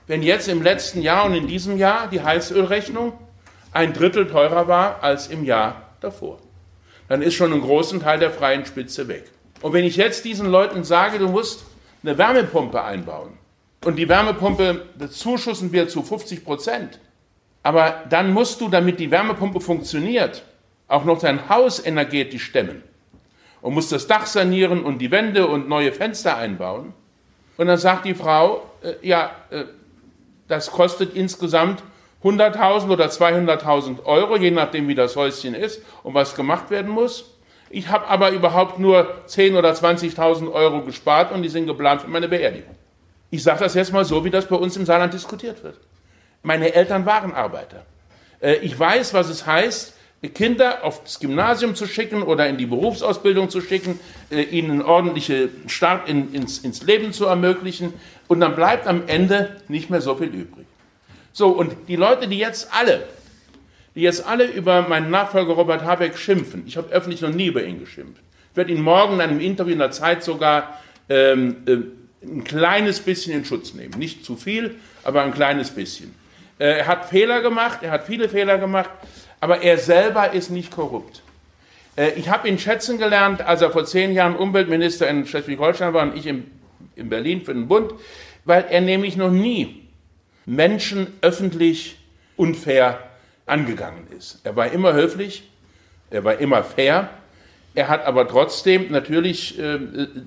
[0.07, 3.13] wenn jetzt im letzten Jahr und in diesem Jahr die Heizölrechnung
[3.71, 6.39] ein Drittel teurer war als im Jahr davor.
[7.07, 9.31] Dann ist schon ein großen Teil der freien Spitze weg.
[9.61, 11.65] Und wenn ich jetzt diesen Leuten sage, du musst
[12.03, 13.37] eine Wärmepumpe einbauen
[13.83, 16.99] und die Wärmepumpe bezuschussen wir zu 50 Prozent,
[17.63, 20.43] aber dann musst du, damit die Wärmepumpe funktioniert,
[20.87, 22.83] auch noch dein Haus energetisch stemmen
[23.61, 26.93] und musst das Dach sanieren und die Wände und neue Fenster einbauen,
[27.57, 29.65] und dann sagt die Frau, äh, ja, äh,
[30.47, 31.83] das kostet insgesamt
[32.23, 37.34] 100.000 oder 200.000 Euro, je nachdem wie das Häuschen ist und was gemacht werden muss.
[37.69, 42.07] Ich habe aber überhaupt nur 10.000 oder 20.000 Euro gespart und die sind geplant für
[42.07, 42.75] meine Beerdigung.
[43.31, 45.79] Ich sage das jetzt mal so, wie das bei uns im Saarland diskutiert wird.
[46.43, 47.85] Meine Eltern waren Arbeiter.
[48.39, 49.93] Äh, ich weiß, was es heißt,
[50.33, 53.99] Kinder aufs Gymnasium zu schicken oder in die Berufsausbildung zu schicken,
[54.31, 57.93] äh, ihnen einen ordentlichen Start in, ins, ins Leben zu ermöglichen.
[58.27, 60.65] Und dann bleibt am Ende nicht mehr so viel übrig.
[61.33, 63.03] So, und die Leute, die jetzt alle
[63.95, 66.63] die jetzt alle über meinen Nachfolger Robert Habeck schimpfen.
[66.67, 68.21] Ich habe öffentlich noch nie über ihn geschimpft.
[68.51, 71.77] Ich werde ihn morgen in einem Interview in der Zeit sogar ähm, äh,
[72.25, 73.97] ein kleines bisschen in Schutz nehmen.
[73.97, 76.13] Nicht zu viel, aber ein kleines bisschen.
[76.59, 78.89] Äh, er hat Fehler gemacht, er hat viele Fehler gemacht,
[79.39, 81.21] aber er selber ist nicht korrupt.
[81.95, 86.03] Äh, ich habe ihn schätzen gelernt, als er vor zehn Jahren Umweltminister in Schleswig-Holstein war
[86.03, 86.49] und ich in,
[86.95, 87.93] in Berlin für den Bund,
[88.43, 89.87] weil er nämlich noch nie
[90.45, 91.97] Menschen öffentlich
[92.35, 92.99] unfair
[93.45, 94.39] angegangen ist.
[94.43, 95.49] Er war immer höflich,
[96.09, 97.09] er war immer fair,
[97.75, 99.77] er hat aber trotzdem natürlich äh,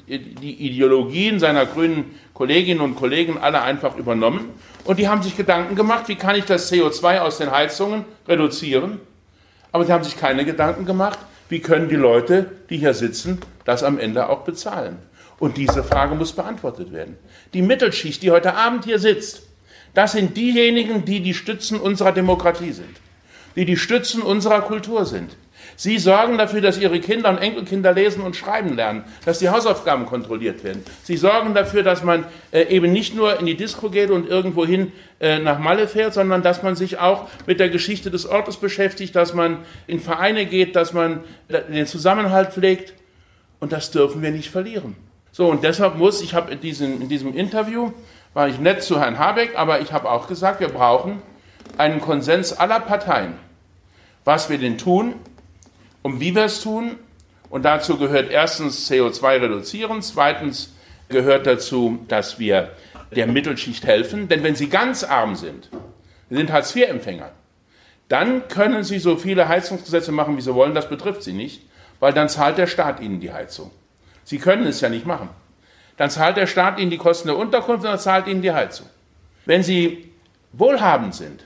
[0.06, 4.50] die Ideologien seiner grünen Kolleginnen und Kollegen alle einfach übernommen
[4.84, 9.00] und die haben sich Gedanken gemacht, wie kann ich das CO2 aus den Heizungen reduzieren,
[9.72, 13.82] aber sie haben sich keine Gedanken gemacht, wie können die Leute, die hier sitzen, das
[13.82, 14.98] am Ende auch bezahlen.
[15.38, 17.16] Und diese Frage muss beantwortet werden.
[17.54, 19.42] Die Mittelschicht, die heute Abend hier sitzt,
[19.94, 22.96] das sind diejenigen, die die Stützen unserer Demokratie sind,
[23.58, 25.36] die die Stützen unserer Kultur sind.
[25.74, 30.06] Sie sorgen dafür, dass Ihre Kinder und Enkelkinder lesen und schreiben lernen, dass die Hausaufgaben
[30.06, 30.84] kontrolliert werden.
[31.02, 34.92] Sie sorgen dafür, dass man äh, eben nicht nur in die Disco geht und irgendwohin
[35.18, 39.16] äh, nach Malle fährt, sondern dass man sich auch mit der Geschichte des Ortes beschäftigt,
[39.16, 42.94] dass man in Vereine geht, dass man den Zusammenhalt pflegt.
[43.58, 44.94] Und das dürfen wir nicht verlieren.
[45.32, 47.90] So, und deshalb muss, ich habe in diesem, in diesem Interview,
[48.34, 51.20] war ich nett zu Herrn Habeck, aber ich habe auch gesagt, wir brauchen
[51.76, 53.34] einen Konsens aller Parteien,
[54.24, 55.14] was wir denn tun,
[56.02, 56.96] um wie wir es tun.
[57.50, 60.74] Und dazu gehört erstens CO2 reduzieren, zweitens
[61.08, 62.72] gehört dazu, dass wir
[63.14, 64.28] der Mittelschicht helfen.
[64.28, 65.70] Denn wenn sie ganz arm sind,
[66.30, 67.30] sind Hartz-IV-Empfänger,
[68.08, 71.62] dann können sie so viele Heizungsgesetze machen, wie sie wollen, das betrifft sie nicht,
[72.00, 73.70] weil dann zahlt der Staat ihnen die Heizung.
[74.24, 75.28] Sie können es ja nicht machen.
[75.96, 78.86] Dann zahlt der Staat ihnen die Kosten der Unterkunft und dann zahlt ihnen die Heizung.
[79.46, 80.12] Wenn sie
[80.52, 81.44] wohlhabend sind,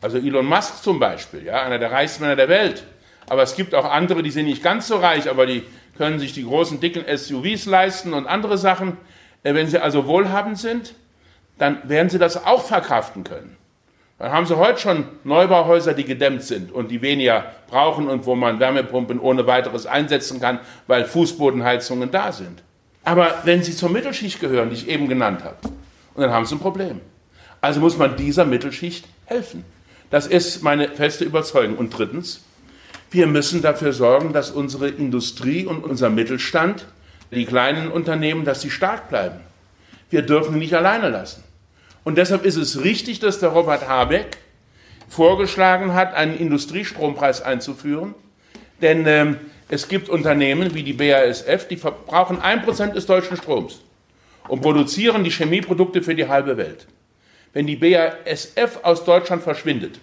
[0.00, 2.84] also Elon Musk zum Beispiel, ja, einer der reichsten Männer der Welt,
[3.28, 5.62] aber es gibt auch andere, die sind nicht ganz so reich, aber die
[5.96, 8.96] können sich die großen, dicken SUVs leisten und andere Sachen.
[9.42, 10.94] Äh, wenn sie also wohlhabend sind,
[11.58, 13.56] dann werden sie das auch verkraften können.
[14.18, 18.34] Dann haben sie heute schon Neubauhäuser, die gedämmt sind und die weniger brauchen und wo
[18.34, 22.62] man Wärmepumpen ohne weiteres einsetzen kann, weil Fußbodenheizungen da sind.
[23.04, 25.56] Aber wenn sie zur Mittelschicht gehören, die ich eben genannt habe,
[26.14, 27.00] und dann haben sie ein Problem.
[27.60, 29.64] Also muss man dieser Mittelschicht helfen.
[30.10, 31.76] Das ist meine feste Überzeugung.
[31.76, 32.44] Und drittens,
[33.10, 36.86] wir müssen dafür sorgen, dass unsere Industrie und unser Mittelstand,
[37.30, 39.40] die kleinen Unternehmen, dass sie stark bleiben.
[40.10, 41.44] Wir dürfen nicht alleine lassen.
[42.02, 44.38] Und deshalb ist es richtig, dass der Robert Habeck
[45.08, 48.14] vorgeschlagen hat, einen Industriestrompreis einzuführen.
[48.82, 49.34] Denn äh,
[49.68, 53.80] es gibt Unternehmen wie die BASF, die verbrauchen ein Prozent des deutschen Stroms
[54.48, 56.86] und produzieren die Chemieprodukte für die halbe Welt.
[57.52, 59.98] Wenn die BASF aus Deutschland verschwindet,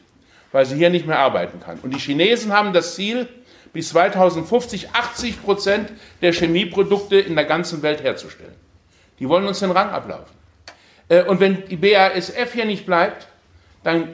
[0.51, 1.79] weil sie hier nicht mehr arbeiten kann.
[1.79, 3.27] Und die Chinesen haben das Ziel,
[3.73, 8.55] bis 2050 80 Prozent der Chemieprodukte in der ganzen Welt herzustellen.
[9.19, 10.36] Die wollen uns den Rang ablaufen.
[11.10, 13.27] Äh, und wenn die BASF hier nicht bleibt,
[13.83, 14.10] dann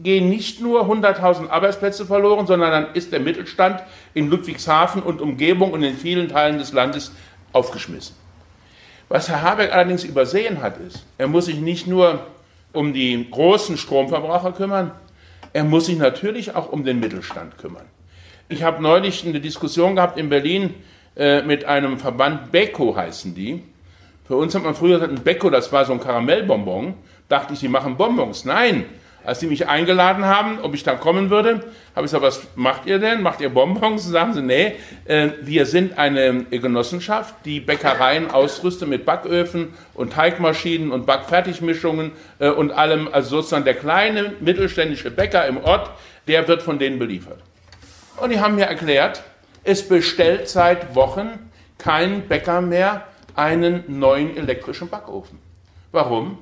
[0.00, 3.82] gehen nicht nur 100.000 Arbeitsplätze verloren, sondern dann ist der Mittelstand
[4.14, 7.12] in Ludwigshafen und Umgebung und in vielen Teilen des Landes
[7.52, 8.14] aufgeschmissen.
[9.08, 12.26] Was Herr Habeck allerdings übersehen hat, ist, er muss sich nicht nur
[12.72, 14.92] um die großen Stromverbraucher kümmern,
[15.52, 17.86] er muss sich natürlich auch um den Mittelstand kümmern.
[18.48, 20.74] Ich habe neulich eine Diskussion gehabt in Berlin
[21.16, 23.62] äh, mit einem Verband, Beko heißen die.
[24.26, 26.94] Für uns hat man früher gesagt, ein Beko, das war so ein Karamellbonbon.
[27.28, 28.44] Dachte ich, die machen Bonbons.
[28.44, 28.84] Nein,
[29.28, 31.60] als sie mich eingeladen haben, ob ich da kommen würde,
[31.94, 33.20] habe ich gesagt, was macht ihr denn?
[33.20, 34.06] Macht ihr Bonbons?
[34.06, 40.14] Und sagen sie, nee, äh, wir sind eine Genossenschaft, die Bäckereien ausrüstet mit Backöfen und
[40.14, 43.06] Teigmaschinen und Backfertigmischungen äh, und allem.
[43.12, 45.90] Also sozusagen der kleine mittelständische Bäcker im Ort,
[46.26, 47.40] der wird von denen beliefert.
[48.16, 49.22] Und die haben mir erklärt,
[49.62, 55.38] es bestellt seit Wochen kein Bäcker mehr einen neuen elektrischen Backofen.
[55.92, 56.38] Warum?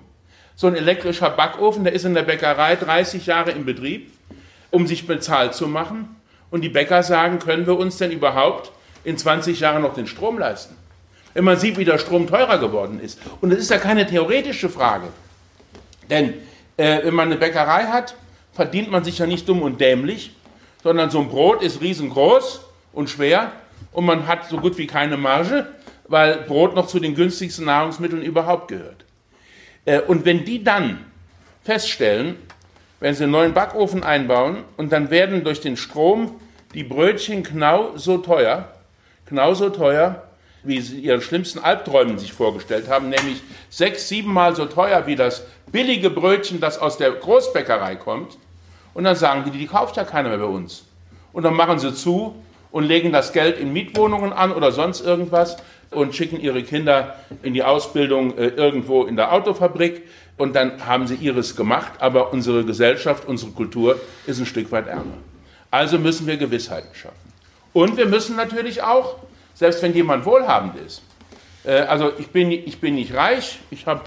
[0.56, 4.10] So ein elektrischer Backofen, der ist in der Bäckerei 30 Jahre in Betrieb,
[4.70, 6.16] um sich bezahlt zu machen.
[6.50, 8.72] Und die Bäcker sagen, können wir uns denn überhaupt
[9.04, 10.74] in 20 Jahren noch den Strom leisten?
[11.34, 13.20] Wenn man sieht, wie der Strom teurer geworden ist.
[13.42, 15.08] Und das ist ja keine theoretische Frage.
[16.08, 16.32] Denn
[16.78, 18.14] äh, wenn man eine Bäckerei hat,
[18.52, 20.34] verdient man sich ja nicht dumm und dämlich,
[20.82, 22.60] sondern so ein Brot ist riesengroß
[22.94, 23.52] und schwer
[23.92, 25.66] und man hat so gut wie keine Marge,
[26.08, 29.05] weil Brot noch zu den günstigsten Nahrungsmitteln überhaupt gehört.
[29.86, 31.04] Äh, und wenn die dann
[31.64, 32.36] feststellen,
[33.00, 36.38] wenn sie einen neuen Backofen einbauen und dann werden durch den Strom
[36.74, 38.68] die Brötchen genau so teuer,
[39.24, 40.22] genau so teuer,
[40.62, 45.46] wie sie ihren schlimmsten Albträumen sich vorgestellt haben, nämlich sechs, siebenmal so teuer wie das
[45.70, 48.36] billige Brötchen, das aus der Großbäckerei kommt.
[48.94, 50.84] Und dann sagen die, die kauft ja keiner mehr bei uns.
[51.32, 52.34] Und dann machen sie zu
[52.72, 55.56] und legen das Geld in Mietwohnungen an oder sonst irgendwas
[55.90, 60.02] und schicken ihre Kinder in die Ausbildung äh, irgendwo in der Autofabrik
[60.36, 64.88] und dann haben sie ihres gemacht, aber unsere Gesellschaft, unsere Kultur ist ein Stück weit
[64.88, 65.18] ärmer.
[65.70, 67.16] Also müssen wir Gewissheiten schaffen.
[67.72, 69.16] Und wir müssen natürlich auch,
[69.54, 71.02] selbst wenn jemand wohlhabend ist,
[71.64, 74.02] äh, also ich bin, ich bin nicht reich, ich habe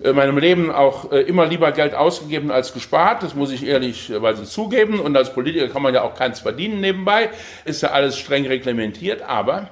[0.00, 4.44] in meinem Leben auch äh, immer lieber Geld ausgegeben als gespart, das muss ich ehrlicherweise
[4.44, 4.98] zugeben.
[4.98, 7.30] Und als Politiker kann man ja auch keins verdienen nebenbei,
[7.64, 9.68] ist ja alles streng reglementiert, aber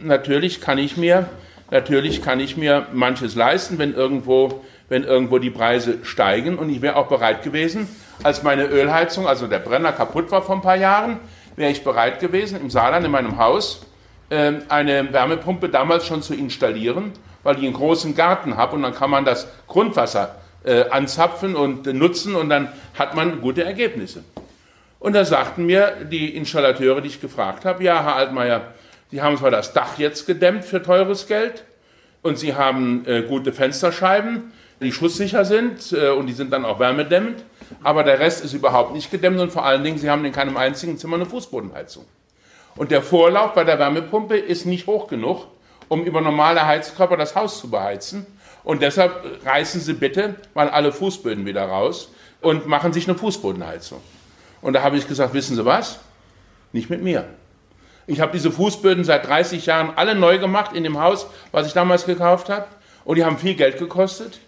[0.00, 1.28] natürlich kann ich mir,
[1.70, 6.58] natürlich kann ich mir manches leisten, wenn irgendwo, wenn irgendwo die Preise steigen.
[6.58, 7.88] Und ich wäre auch bereit gewesen,
[8.22, 11.18] als meine Ölheizung, also der Brenner kaputt war vor ein paar Jahren,
[11.56, 13.86] wäre ich bereit gewesen, im Saarland in meinem Haus
[14.30, 18.94] äh, eine Wärmepumpe damals schon zu installieren, weil ich einen großen Garten habe und dann
[18.94, 24.24] kann man das Grundwasser äh, anzapfen und äh, nutzen und dann hat man gute Ergebnisse.
[24.98, 28.62] Und da sagten mir die Installateure, die ich gefragt habe, ja, Herr Altmaier,
[29.12, 31.64] Sie haben zwar das Dach jetzt gedämmt für teures Geld
[32.22, 36.78] und Sie haben äh, gute Fensterscheiben, die schusssicher sind äh, und die sind dann auch
[36.78, 37.44] wärmedämmend,
[37.82, 40.56] aber der Rest ist überhaupt nicht gedämmt und vor allen Dingen, Sie haben in keinem
[40.56, 42.06] einzigen Zimmer eine Fußbodenheizung.
[42.74, 45.46] Und der Vorlauf bei der Wärmepumpe ist nicht hoch genug,
[45.88, 48.24] um über normale Heizkörper das Haus zu beheizen.
[48.64, 54.00] Und deshalb reißen Sie bitte mal alle Fußböden wieder raus und machen sich eine Fußbodenheizung.
[54.62, 55.98] Und da habe ich gesagt, wissen Sie was?
[56.72, 57.26] Nicht mit mir.
[58.06, 61.72] Ich habe diese Fußböden seit 30 Jahren alle neu gemacht in dem Haus, was ich
[61.72, 62.66] damals gekauft habe.
[63.04, 64.38] Und die haben viel Geld gekostet.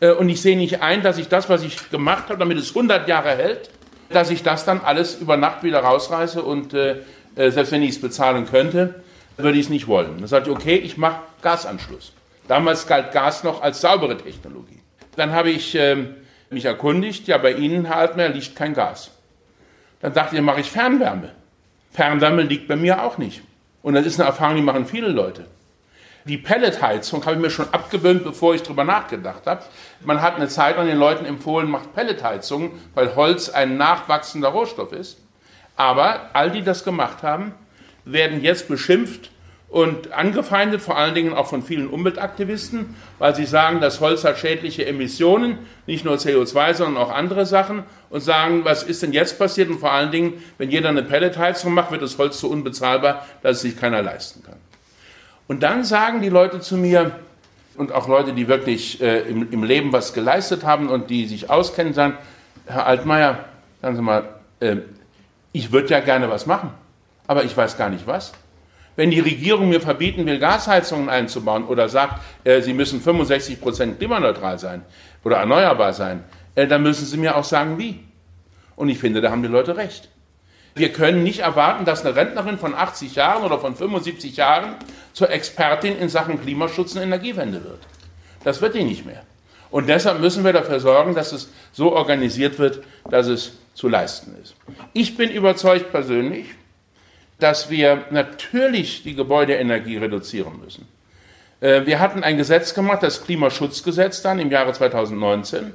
[0.00, 2.70] Äh, und ich sehe nicht ein, dass ich das, was ich gemacht habe, damit es
[2.70, 3.70] 100 Jahre hält,
[4.10, 6.42] dass ich das dann alles über Nacht wieder rausreiße.
[6.42, 6.96] Und äh,
[7.36, 9.02] äh, selbst wenn ich es bezahlen könnte,
[9.36, 10.18] würde ich es nicht wollen.
[10.18, 12.12] Dann sagte ich, okay, ich mache Gasanschluss.
[12.48, 14.80] Damals galt Gas noch als saubere Technologie.
[15.16, 16.14] Dann habe ich ähm,
[16.50, 19.10] mich erkundigt, ja, bei Ihnen, Herr Altmaier, liegt kein Gas.
[20.00, 21.30] Dann dachte ich, mache ich Fernwärme.
[21.94, 23.42] Fernwärme liegt bei mir auch nicht.
[23.80, 25.46] Und das ist eine Erfahrung, die machen viele Leute.
[26.24, 29.62] Die Pelletheizung habe ich mir schon abgewöhnt, bevor ich darüber nachgedacht habe.
[30.04, 34.92] Man hat eine Zeit an den Leuten empfohlen, macht Pelletheizungen, weil Holz ein nachwachsender Rohstoff
[34.92, 35.18] ist.
[35.76, 37.54] Aber all die das gemacht haben,
[38.04, 39.30] werden jetzt beschimpft
[39.74, 44.38] und angefeindet, vor allen Dingen auch von vielen Umweltaktivisten, weil sie sagen, das Holz hat
[44.38, 45.58] schädliche Emissionen,
[45.88, 49.80] nicht nur CO2, sondern auch andere Sachen und sagen, was ist denn jetzt passiert und
[49.80, 53.62] vor allen Dingen, wenn jeder eine Pelletheizung macht, wird das Holz so unbezahlbar, dass es
[53.62, 54.58] sich keiner leisten kann.
[55.48, 57.10] Und dann sagen die Leute zu mir,
[57.76, 61.50] und auch Leute, die wirklich äh, im, im, Leben was geleistet haben und die sich
[61.50, 62.16] auskennen, sagen,
[62.66, 63.40] Herr Altmaier,
[63.82, 64.28] sagen Sie mal,
[64.60, 64.76] äh,
[65.50, 66.70] ich würde ja gerne was machen,
[67.26, 68.32] aber ich weiß gar nicht was.
[68.96, 73.98] Wenn die Regierung mir verbieten will, Gasheizungen einzubauen oder sagt, äh, sie müssen 65 Prozent
[73.98, 74.82] klimaneutral sein
[75.24, 78.00] oder erneuerbar sein, äh, dann müssen sie mir auch sagen, wie.
[78.76, 80.08] Und ich finde, da haben die Leute recht.
[80.76, 84.76] Wir können nicht erwarten, dass eine Rentnerin von 80 Jahren oder von 75 Jahren
[85.12, 87.80] zur Expertin in Sachen Klimaschutz und Energiewende wird.
[88.42, 89.22] Das wird die nicht mehr.
[89.70, 94.36] Und deshalb müssen wir dafür sorgen, dass es so organisiert wird, dass es zu leisten
[94.42, 94.54] ist.
[94.92, 96.46] Ich bin überzeugt persönlich,
[97.38, 100.86] dass wir natürlich die Gebäudeenergie reduzieren müssen.
[101.60, 105.72] Äh, wir hatten ein Gesetz gemacht, das Klimaschutzgesetz dann im Jahre 2019.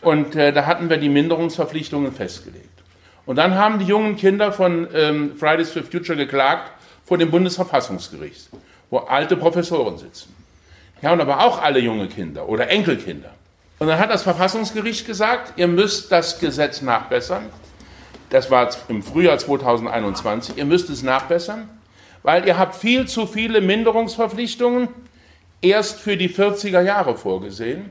[0.00, 2.66] Und äh, da hatten wir die Minderungsverpflichtungen festgelegt.
[3.26, 6.72] Und dann haben die jungen Kinder von ähm, Fridays for Future geklagt
[7.04, 8.48] vor dem Bundesverfassungsgericht,
[8.90, 10.34] wo alte Professoren sitzen.
[11.02, 13.34] Ja, und aber auch alle junge Kinder oder Enkelkinder.
[13.78, 17.46] Und dann hat das Verfassungsgericht gesagt, ihr müsst das Gesetz nachbessern
[18.30, 21.68] das war im Frühjahr 2021, ihr müsst es nachbessern,
[22.22, 24.88] weil ihr habt viel zu viele Minderungsverpflichtungen
[25.60, 27.90] erst für die 40er Jahre vorgesehen.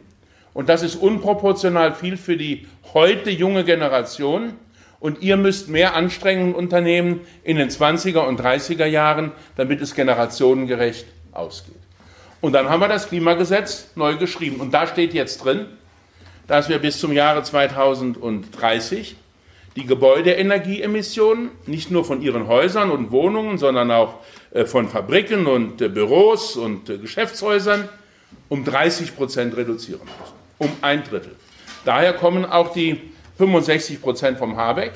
[0.54, 4.54] Und das ist unproportional viel für die heute junge Generation.
[5.00, 11.06] Und ihr müsst mehr Anstrengungen unternehmen in den 20er und 30er Jahren, damit es generationengerecht
[11.32, 11.76] ausgeht.
[12.42, 14.60] Und dann haben wir das Klimagesetz neu geschrieben.
[14.60, 15.68] Und da steht jetzt drin,
[16.48, 19.16] dass wir bis zum Jahre 2030
[19.78, 24.16] die Gebäudeenergieemissionen, nicht nur von ihren Häusern und Wohnungen, sondern auch
[24.52, 27.88] äh, von Fabriken und äh, Büros und äh, Geschäftshäusern
[28.50, 30.34] um 30 Prozent reduzieren müssen.
[30.58, 31.36] Um ein Drittel.
[31.86, 33.00] Daher kommen auch die
[33.38, 34.94] 65 Prozent vom Habeck,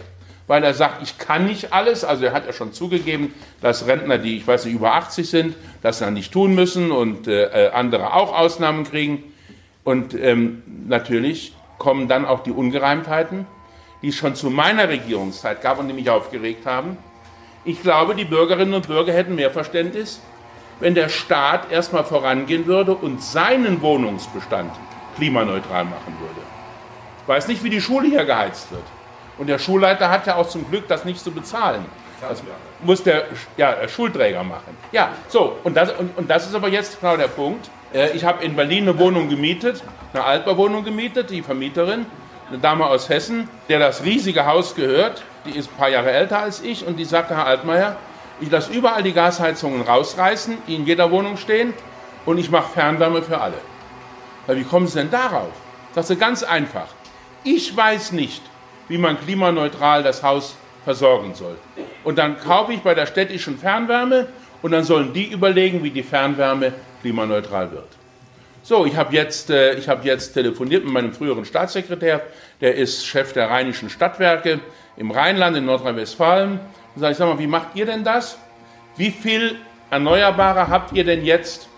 [0.47, 2.03] weil er sagt, ich kann nicht alles.
[2.03, 5.55] Also er hat ja schon zugegeben, dass Rentner, die, ich weiß nicht, über 80 sind,
[5.83, 9.23] das dann nicht tun müssen und andere auch Ausnahmen kriegen.
[9.83, 13.45] Und ähm, natürlich kommen dann auch die Ungereimtheiten
[14.01, 16.97] die es schon zu meiner Regierungszeit gab und die mich aufgeregt haben.
[17.63, 20.19] Ich glaube, die Bürgerinnen und Bürger hätten mehr Verständnis,
[20.79, 24.71] wenn der Staat erstmal vorangehen würde und seinen Wohnungsbestand
[25.15, 26.41] klimaneutral machen würde.
[27.21, 28.83] Ich weiß nicht, wie die Schule hier geheizt wird
[29.37, 31.85] Und der Schulleiter hat ja auch zum Glück das nicht zu bezahlen.
[32.19, 32.43] Das
[32.83, 33.25] muss der,
[33.57, 34.75] ja, der Schulträger machen.
[34.91, 37.69] Ja, so, und das, und, und das ist aber jetzt genau der Punkt.
[37.93, 39.83] Äh, ich habe in Berlin eine Wohnung gemietet,
[40.13, 42.05] eine Altbauwohnung gemietet, die Vermieterin,
[42.51, 46.39] eine Dame aus Hessen, der das riesige Haus gehört, die ist ein paar Jahre älter
[46.39, 47.95] als ich und die sagte, Herr Altmaier,
[48.41, 51.73] ich lasse überall die Gasheizungen rausreißen, die in jeder Wohnung stehen
[52.25, 53.57] und ich mache Fernwärme für alle.
[54.47, 55.51] Ja, wie kommen Sie denn darauf?
[55.95, 56.87] Das ist ganz einfach.
[57.43, 58.41] Ich weiß nicht,
[58.89, 61.55] wie man klimaneutral das Haus versorgen soll.
[62.03, 64.27] Und dann kaufe ich bei der städtischen Fernwärme
[64.61, 68.00] und dann sollen die überlegen, wie die Fernwärme klimaneutral wird.
[68.63, 72.21] So, ich habe jetzt, äh, hab jetzt telefoniert mit meinem früheren Staatssekretär,
[72.61, 74.59] der ist Chef der Rheinischen Stadtwerke
[74.97, 76.59] im Rheinland, in Nordrhein-Westfalen.
[76.93, 78.37] Und sage ich, sag mal, wie macht ihr denn das?
[78.97, 79.55] Wie viel
[79.89, 81.69] Erneuerbare habt ihr denn jetzt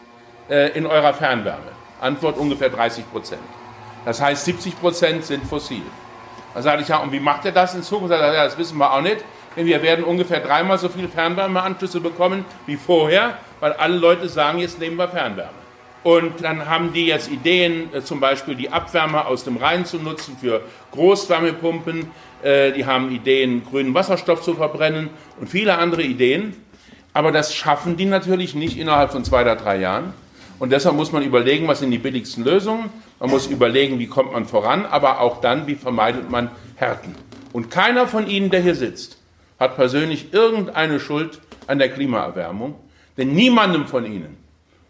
[0.50, 1.72] äh, in eurer Fernwärme?
[2.02, 3.42] Antwort ungefähr 30 Prozent.
[4.04, 5.84] Das heißt, 70 Prozent sind fossil.
[6.54, 8.10] Da sage ich, ja, und wie macht ihr das in Zukunft?
[8.10, 9.24] Sagt ja, das wissen wir auch nicht.
[9.56, 14.60] Denn wir werden ungefähr dreimal so viele Fernwärmeanschlüsse bekommen wie vorher, weil alle Leute sagen,
[14.60, 15.63] jetzt nehmen wir Fernwärme.
[16.04, 19.98] Und dann haben die jetzt Ideen, äh, zum Beispiel die Abwärme aus dem Rhein zu
[19.98, 22.12] nutzen für Großwärmepumpen.
[22.44, 26.56] Äh, die haben Ideen, grünen Wasserstoff zu verbrennen und viele andere Ideen.
[27.14, 30.14] Aber das schaffen die natürlich nicht innerhalb von zwei oder drei Jahren.
[30.60, 32.90] Und deshalb muss man überlegen, was sind die billigsten Lösungen.
[33.20, 37.16] Man muss überlegen, wie kommt man voran, aber auch dann, wie vermeidet man Härten.
[37.54, 39.20] Und keiner von Ihnen, der hier sitzt,
[39.60, 42.76] hat persönlich irgendeine Schuld an der Klimaerwärmung.
[43.16, 44.43] Denn niemandem von Ihnen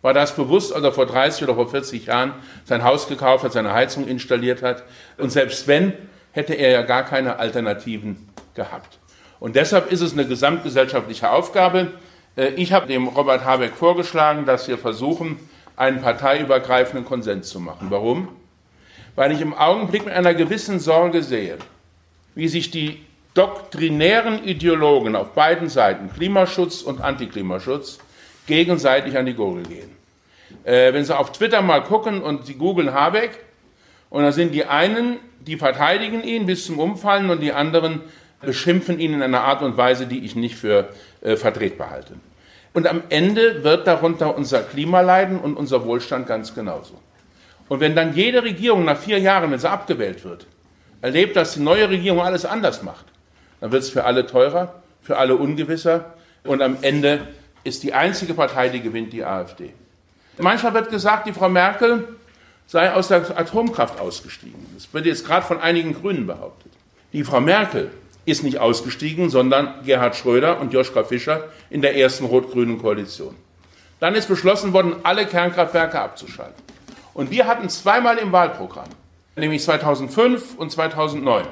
[0.04, 2.34] war das bewusst, als er vor 30 oder vor 40 Jahren
[2.66, 4.84] sein Haus gekauft hat, seine Heizung installiert hat.
[5.18, 5.94] Und selbst wenn,
[6.34, 9.00] hätte er ja gar keine Alternativen gehabt.
[9.40, 11.94] Und deshalb ist es eine gesamtgesellschaftliche Aufgabe.
[12.36, 15.40] Äh, ich habe dem Robert Habeck vorgeschlagen, dass wir versuchen,
[15.78, 17.88] einen parteiübergreifenden Konsens zu machen.
[17.90, 18.28] Warum?
[19.16, 21.58] Weil ich im Augenblick mit einer gewissen Sorge sehe,
[22.36, 28.00] wie sich die doktrinären Ideologen auf beiden Seiten, Klimaschutz und Antiklimaschutz,
[28.48, 29.90] gegenseitig an die Gurgel gehen.
[30.64, 33.40] Äh, wenn Sie auf Twitter mal gucken und Sie googeln Habeck,
[34.10, 38.02] und da sind die einen, die verteidigen ihn bis zum Umfallen und die anderen
[38.42, 40.90] beschimpfen ihn in einer Art und Weise, die ich nicht für
[41.22, 42.14] äh, vertretbar halte.
[42.74, 47.00] Und am Ende wird darunter unser Klima leiden und unser Wohlstand ganz genauso.
[47.70, 50.46] Und wenn dann jede Regierung nach vier Jahren, wenn sie abgewählt wird,
[51.02, 53.06] erlebt, dass die neue Regierung alles anders macht,
[53.62, 56.14] dann wird es für alle teurer, für alle ungewisser
[56.44, 57.22] und am Ende
[57.64, 59.74] ist die einzige Partei, die gewinnt, die AfD.
[60.38, 62.08] Manchmal wird gesagt, die Frau Merkel
[62.68, 64.66] sei aus der Atomkraft ausgestiegen.
[64.74, 66.72] Das wird jetzt gerade von einigen Grünen behauptet.
[67.12, 67.92] Die Frau Merkel
[68.26, 73.36] ist nicht ausgestiegen, sondern Gerhard Schröder und Joschka Fischer in der ersten rot-grünen Koalition.
[74.00, 76.62] Dann ist beschlossen worden, alle Kernkraftwerke abzuschalten.
[77.14, 78.90] Und wir hatten zweimal im Wahlprogramm,
[79.36, 81.46] nämlich 2005 und 2009,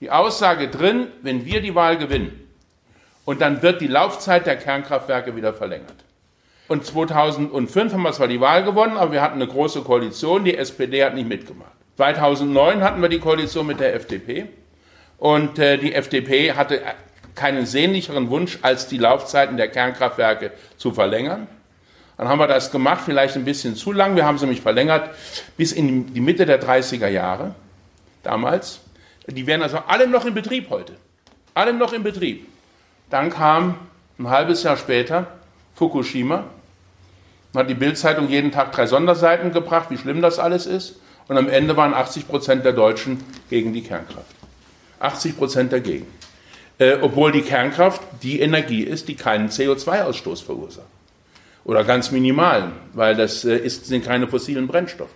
[0.00, 2.39] die Aussage drin, wenn wir die Wahl gewinnen,
[3.24, 6.04] und dann wird die Laufzeit der Kernkraftwerke wieder verlängert.
[6.68, 10.56] Und 2005 haben wir zwar die Wahl gewonnen, aber wir hatten eine große Koalition, die
[10.56, 11.72] SPD hat nicht mitgemacht.
[11.96, 14.46] 2009 hatten wir die Koalition mit der FDP
[15.18, 16.80] und äh, die FDP hatte
[17.34, 21.46] keinen sehnlicheren Wunsch, als die Laufzeiten der Kernkraftwerke zu verlängern.
[22.16, 24.14] Dann haben wir das gemacht, vielleicht ein bisschen zu lang.
[24.14, 25.10] Wir haben sie nämlich verlängert
[25.56, 27.54] bis in die Mitte der 30er Jahre
[28.22, 28.80] damals.
[29.26, 30.94] Die wären also alle noch in Betrieb heute.
[31.54, 32.46] Alle noch in Betrieb.
[33.10, 33.74] Dann kam
[34.18, 35.26] ein halbes Jahr später
[35.74, 36.44] Fukushima.
[37.52, 40.96] Man hat die Bildzeitung jeden Tag drei Sonderseiten gebracht, wie schlimm das alles ist.
[41.26, 44.34] Und am Ende waren 80 Prozent der Deutschen gegen die Kernkraft.
[45.00, 46.06] 80 Prozent dagegen.
[46.78, 50.86] Äh, obwohl die Kernkraft die Energie ist, die keinen CO2-Ausstoß verursacht.
[51.64, 55.14] Oder ganz minimalen, weil das äh, ist, sind keine fossilen Brennstoffe.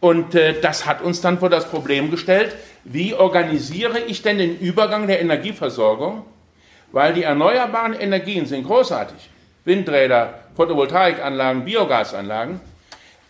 [0.00, 2.54] Und äh, das hat uns dann vor das Problem gestellt,
[2.84, 6.24] wie organisiere ich denn den Übergang der Energieversorgung?
[6.96, 9.28] Weil die erneuerbaren Energien sind großartig.
[9.66, 12.58] Windräder, Photovoltaikanlagen, Biogasanlagen.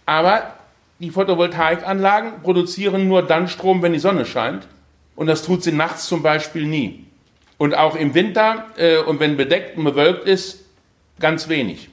[0.07, 0.55] Aber
[1.01, 4.69] die Photovoltaikanlagen produzieren nur dann Strom, wenn die Sonne scheint.
[5.17, 7.07] Und das tut sie nachts zum Beispiel nie.
[7.59, 10.61] Und auch im Winter äh, und wenn bedeckt und bewölkt ist,
[11.19, 11.91] ganz wenig.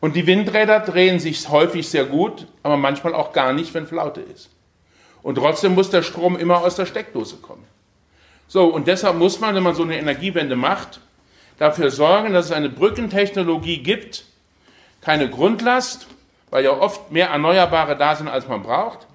[0.00, 4.20] Und die Windräder drehen sich häufig sehr gut, aber manchmal auch gar nicht, wenn Flaute
[4.20, 4.50] ist.
[5.22, 7.64] Und trotzdem muss der Strom immer aus der Steckdose kommen.
[8.48, 11.00] So, und deshalb muss man, wenn man so eine Energiewende macht,
[11.58, 14.24] dafür sorgen, dass es eine Brückentechnologie gibt,
[15.00, 16.06] keine Grundlast,
[16.50, 19.06] weil ja oft mehr Erneuerbare da sind, als man braucht,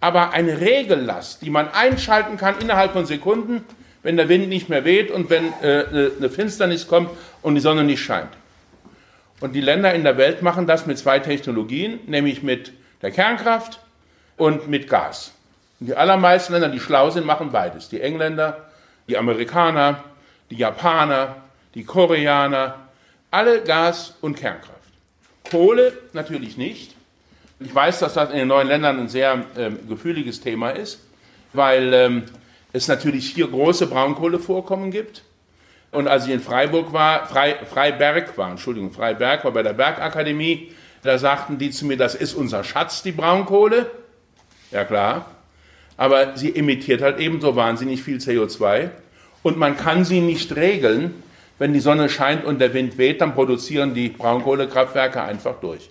[0.00, 3.64] aber eine Regellast, die man einschalten kann innerhalb von Sekunden,
[4.02, 5.84] wenn der Wind nicht mehr weht und wenn äh,
[6.16, 7.10] eine Finsternis kommt
[7.42, 8.30] und die Sonne nicht scheint.
[9.40, 12.72] Und die Länder in der Welt machen das mit zwei Technologien, nämlich mit
[13.02, 13.80] der Kernkraft
[14.36, 15.32] und mit Gas.
[15.80, 17.88] Und die allermeisten Länder, die schlau sind, machen beides.
[17.88, 18.65] Die Engländer,
[19.08, 20.04] Die Amerikaner,
[20.50, 21.36] die Japaner,
[21.74, 22.88] die Koreaner,
[23.30, 24.72] alle Gas- und Kernkraft.
[25.50, 26.94] Kohle natürlich nicht.
[27.60, 31.00] Ich weiß, dass das in den neuen Ländern ein sehr ähm, gefühliges Thema ist,
[31.52, 32.24] weil ähm,
[32.72, 35.22] es natürlich hier große Braunkohlevorkommen gibt.
[35.92, 40.72] Und als ich in Freiburg war, Frei, Freiberg war, Entschuldigung, Freiberg war bei der Bergakademie,
[41.02, 43.90] da sagten die zu mir, das ist unser Schatz, die Braunkohle.
[44.70, 45.35] Ja klar.
[45.96, 48.90] Aber sie emittiert halt eben so wahnsinnig viel CO2.
[49.42, 51.22] Und man kann sie nicht regeln.
[51.58, 55.88] Wenn die Sonne scheint und der Wind weht, dann produzieren die Braunkohlekraftwerke einfach durch.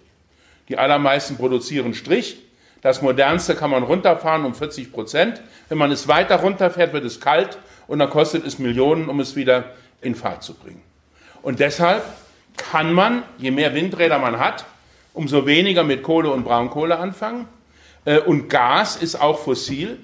[0.70, 2.38] Die allermeisten produzieren Strich.
[2.82, 5.42] Das modernste kann man runterfahren um 40 Prozent.
[5.70, 9.36] Wenn man es weiter runterfährt, wird es kalt und dann kostet es Millionen, um es
[9.36, 10.82] wieder in Fahrt zu bringen.
[11.42, 12.04] Und deshalb
[12.58, 14.66] kann man, je mehr Windräder man hat,
[15.14, 17.48] umso weniger mit Kohle und Braunkohle anfangen.
[18.06, 20.00] Äh, und Gas ist auch fossil,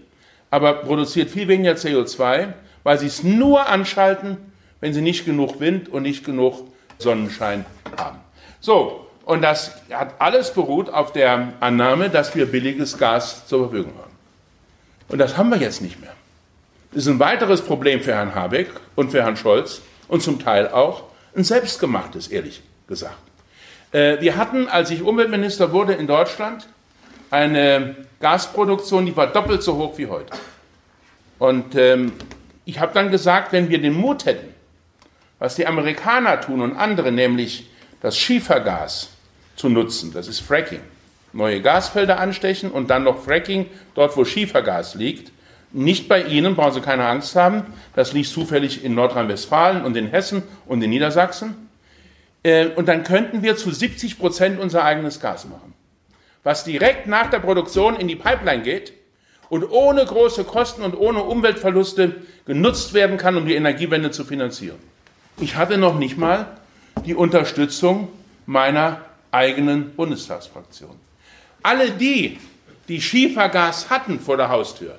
[0.49, 4.37] aber produziert viel weniger CO2, weil sie es nur anschalten,
[4.81, 7.65] wenn sie nicht genug Wind und nicht genug Sonnenschein
[7.97, 8.19] haben.
[8.59, 13.93] So, und das hat alles beruht auf der Annahme, dass wir billiges Gas zur Verfügung
[13.97, 14.11] haben.
[15.07, 16.13] Und das haben wir jetzt nicht mehr.
[16.91, 20.67] Das ist ein weiteres Problem für Herrn Habeck und für Herrn Scholz und zum Teil
[20.67, 21.03] auch
[21.35, 23.15] ein selbstgemachtes, ehrlich gesagt.
[23.91, 26.67] Äh, wir hatten, als ich Umweltminister wurde in Deutschland,
[27.31, 30.31] eine Gasproduktion, die war doppelt so hoch wie heute.
[31.39, 32.11] Und ähm,
[32.65, 34.53] ich habe dann gesagt, wenn wir den Mut hätten,
[35.39, 37.67] was die Amerikaner tun und andere, nämlich
[38.01, 39.09] das Schiefergas
[39.55, 40.81] zu nutzen, das ist Fracking,
[41.33, 43.65] neue Gasfelder anstechen und dann noch Fracking
[43.95, 45.31] dort, wo Schiefergas liegt,
[45.73, 47.63] nicht bei Ihnen, brauchen Sie keine Angst haben,
[47.95, 51.69] das liegt zufällig in Nordrhein-Westfalen und in Hessen und in Niedersachsen.
[52.43, 55.73] Äh, und dann könnten wir zu 70 Prozent unser eigenes Gas machen,
[56.43, 58.93] was direkt nach der Produktion in die Pipeline geht
[59.49, 62.15] und ohne große Kosten und ohne Umweltverluste
[62.45, 64.77] genutzt werden kann, um die Energiewende zu finanzieren.
[65.39, 66.47] Ich hatte noch nicht mal
[67.05, 68.07] die Unterstützung
[68.45, 70.91] meiner eigenen Bundestagsfraktion.
[71.63, 72.39] Alle die,
[72.87, 74.97] die Schiefergas hatten vor der Haustür,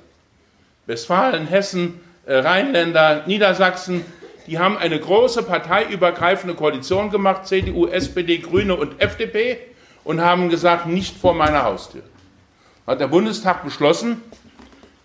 [0.85, 4.05] Westfalen, Hessen, äh, Rheinländer, Niedersachsen,
[4.47, 9.59] die haben eine große parteiübergreifende Koalition gemacht, CDU, SPD, Grüne und FDP,
[10.03, 12.03] und haben gesagt, nicht vor meiner Haustür.
[12.85, 14.21] Hat der Bundestag beschlossen,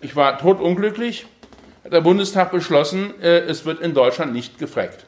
[0.01, 1.25] ich war totunglücklich,
[1.83, 5.05] hat der Bundestag beschlossen, äh, es wird in Deutschland nicht gefreckt.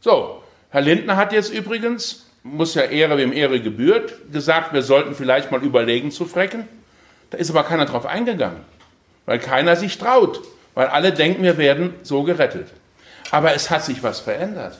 [0.00, 5.14] So, Herr Lindner hat jetzt übrigens, muss ja Ehre wem Ehre gebührt, gesagt, wir sollten
[5.14, 6.68] vielleicht mal überlegen zu frecken.
[7.30, 8.60] Da ist aber keiner drauf eingegangen,
[9.24, 10.40] weil keiner sich traut,
[10.74, 12.68] weil alle denken, wir werden so gerettet.
[13.30, 14.78] Aber es hat sich was verändert.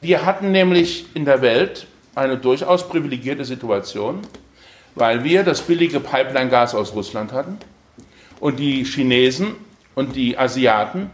[0.00, 4.20] Wir hatten nämlich in der Welt eine durchaus privilegierte Situation,
[4.94, 7.58] weil wir das billige Pipeline-Gas aus Russland hatten
[8.40, 9.56] und die Chinesen
[9.94, 11.10] und die Asiaten,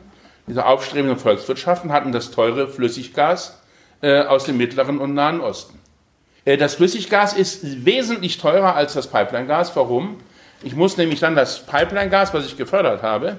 [0.47, 3.61] diese aufstrebenden Volkswirtschaften, hatten das teure Flüssiggas
[4.03, 5.79] äh, aus dem Mittleren und Nahen Osten.
[6.45, 9.75] Äh, das Flüssiggas ist wesentlich teurer als das Pipeline-Gas.
[9.77, 10.17] Warum?
[10.63, 13.39] Ich muss nämlich dann das Pipeline-Gas, was ich gefördert habe,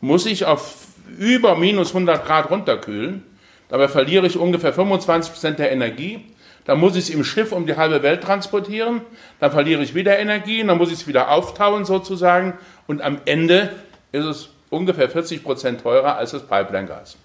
[0.00, 0.86] muss ich auf
[1.18, 3.24] über minus 100 Grad runterkühlen.
[3.68, 6.24] Dabei verliere ich ungefähr 25 Prozent der Energie.
[6.68, 9.00] Dann muss ich es im Schiff um die halbe Welt transportieren.
[9.40, 10.62] Dann verliere ich wieder Energie.
[10.62, 12.58] Dann muss ich es wieder auftauen sozusagen.
[12.86, 13.70] Und am Ende
[14.12, 17.16] ist es ungefähr 40 Prozent teurer als das Pipeline-Gas.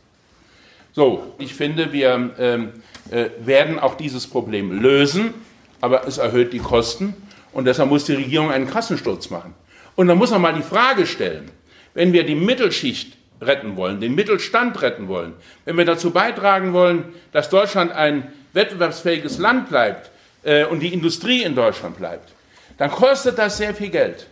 [0.93, 2.69] So, ich finde, wir ähm,
[3.11, 5.33] äh, werden auch dieses Problem lösen,
[5.81, 7.13] aber es erhöht die Kosten
[7.51, 9.55] und deshalb muss die Regierung einen Kassensturz machen.
[9.97, 11.51] Und dann muss man mal die Frage stellen,
[11.93, 15.33] wenn wir die Mittelschicht retten wollen, den Mittelstand retten wollen,
[15.65, 20.09] wenn wir dazu beitragen wollen, dass Deutschland ein wettbewerbsfähiges Land bleibt
[20.43, 22.31] äh, und die Industrie in Deutschland bleibt,
[22.77, 24.27] dann kostet das sehr viel Geld.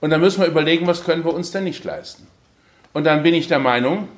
[0.00, 2.26] Und dann müssen wir überlegen, was können wir uns denn nicht leisten.
[2.92, 4.08] Und dann bin ich der Meinung,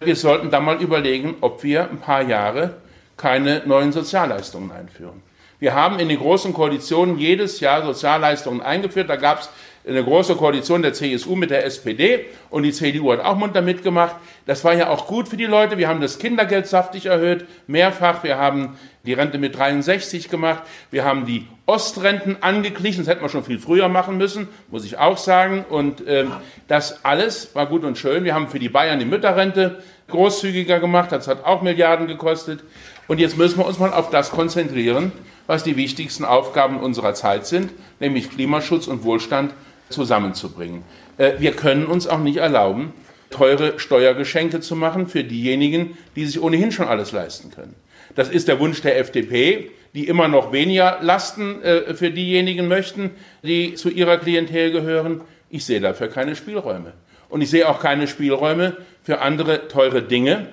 [0.00, 2.74] wir sollten dann mal überlegen, ob wir ein paar Jahre
[3.16, 5.22] keine neuen Sozialleistungen einführen.
[5.58, 9.10] Wir haben in den großen Koalitionen jedes Jahr Sozialleistungen eingeführt.
[9.10, 9.50] Da gab es
[9.86, 14.16] eine große Koalition der CSU mit der SPD und die CDU hat auch munter mitgemacht.
[14.44, 15.78] Das war ja auch gut für die Leute.
[15.78, 18.22] Wir haben das Kindergeld saftig erhöht, mehrfach.
[18.22, 20.62] Wir haben die Rente mit 63 gemacht.
[20.90, 23.04] Wir haben die Ostrenten angeglichen.
[23.04, 25.64] Das hätten wir schon viel früher machen müssen, muss ich auch sagen.
[25.68, 26.32] Und ähm,
[26.68, 28.24] das alles war gut und schön.
[28.24, 31.10] Wir haben für die Bayern die Mütterrente großzügiger gemacht.
[31.10, 32.60] Das hat auch Milliarden gekostet.
[33.08, 35.10] Und jetzt müssen wir uns mal auf das konzentrieren,
[35.46, 39.52] was die wichtigsten Aufgaben unserer Zeit sind, nämlich Klimaschutz und Wohlstand
[39.90, 40.82] zusammenzubringen.
[41.18, 42.92] Äh, wir können uns auch nicht erlauben,
[43.30, 47.74] teure Steuergeschenke zu machen für diejenigen, die sich ohnehin schon alles leisten können.
[48.14, 53.10] Das ist der Wunsch der FDP, die immer noch weniger Lasten äh, für diejenigen möchten,
[53.42, 55.20] die zu ihrer Klientel gehören.
[55.48, 56.92] Ich sehe dafür keine Spielräume.
[57.28, 60.48] und ich sehe auch keine Spielräume für andere teure Dinge.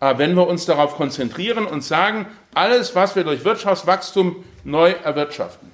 [0.00, 5.70] Aber wenn wir uns darauf konzentrieren und sagen, alles, was wir durch Wirtschaftswachstum neu erwirtschaften,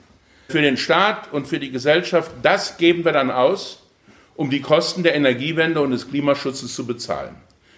[0.50, 3.82] für den Staat und für die Gesellschaft, das geben wir dann aus,
[4.34, 7.36] um die Kosten der Energiewende und des Klimaschutzes zu bezahlen.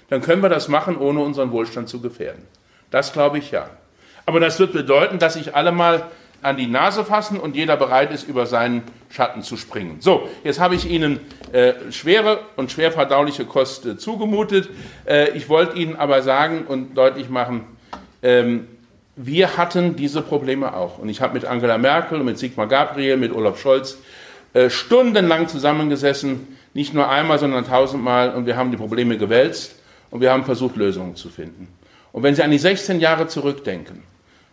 [0.09, 2.45] Dann können wir das machen, ohne unseren Wohlstand zu gefährden.
[2.91, 3.69] Das glaube ich ja.
[4.25, 6.05] Aber das wird bedeuten, dass sich alle mal
[6.43, 9.97] an die Nase fassen und jeder bereit ist, über seinen Schatten zu springen.
[10.01, 11.19] So, jetzt habe ich Ihnen
[11.53, 14.71] äh, schwere und schwer verdauliche Kost äh, zugemutet.
[15.07, 17.65] Äh, ich wollte Ihnen aber sagen und deutlich machen,
[18.23, 18.69] ähm,
[19.17, 20.99] wir hatten diese Probleme auch.
[20.99, 23.99] Und ich habe mit Angela Merkel, mit Sigmar Gabriel, mit Olaf Scholz
[24.53, 29.77] äh, stundenlang zusammengesessen, nicht nur einmal, sondern tausendmal, und wir haben die Probleme gewälzt
[30.11, 31.69] und wir haben versucht, Lösungen zu finden.
[32.13, 34.03] Und wenn Sie an die 16 Jahre zurückdenken,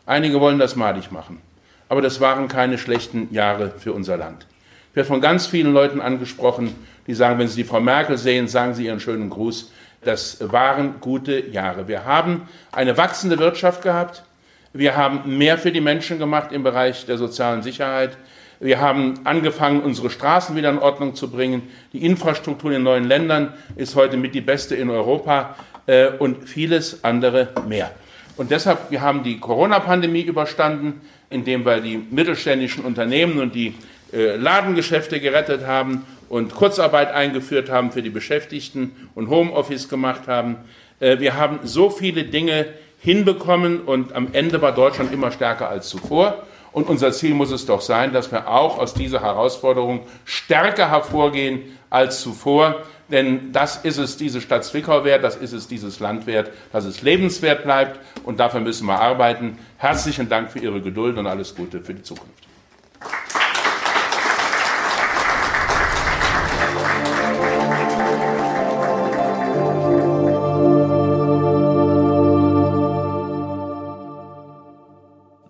[0.06, 1.42] einige wollen das madig machen,
[1.90, 4.46] aber das waren keine schlechten Jahre für unser Land.
[4.92, 6.76] Ich werde von ganz vielen Leuten angesprochen,
[7.08, 9.72] die sagen, wenn Sie die Frau Merkel sehen, sagen Sie ihren schönen Gruß.
[10.04, 11.88] Das waren gute Jahre.
[11.88, 14.24] Wir haben eine wachsende Wirtschaft gehabt.
[14.78, 18.16] Wir haben mehr für die Menschen gemacht im Bereich der sozialen Sicherheit.
[18.60, 21.64] Wir haben angefangen, unsere Straßen wieder in Ordnung zu bringen.
[21.94, 25.56] Die Infrastruktur in neuen Ländern ist heute mit die beste in Europa
[25.88, 27.90] äh, und vieles andere mehr.
[28.36, 31.02] Und deshalb, wir haben die Corona-Pandemie überstanden,
[31.32, 33.74] indem wir die mittelständischen Unternehmen und die
[34.14, 40.58] äh, Ladengeschäfte gerettet haben und Kurzarbeit eingeführt haben für die Beschäftigten und Homeoffice gemacht haben.
[41.00, 42.68] Äh, wir haben so viele Dinge
[43.00, 46.44] hinbekommen und am Ende war Deutschland immer stärker als zuvor.
[46.72, 51.62] Und unser Ziel muss es doch sein, dass wir auch aus dieser Herausforderung stärker hervorgehen
[51.90, 52.84] als zuvor.
[53.10, 56.86] Denn das ist es diese Stadt Zwickau wert, das ist es dieses Land wert, dass
[56.86, 58.00] es lebenswert bleibt.
[58.24, 59.58] Und dafür müssen wir arbeiten.
[59.78, 62.48] Herzlichen Dank für Ihre Geduld und alles Gute für die Zukunft.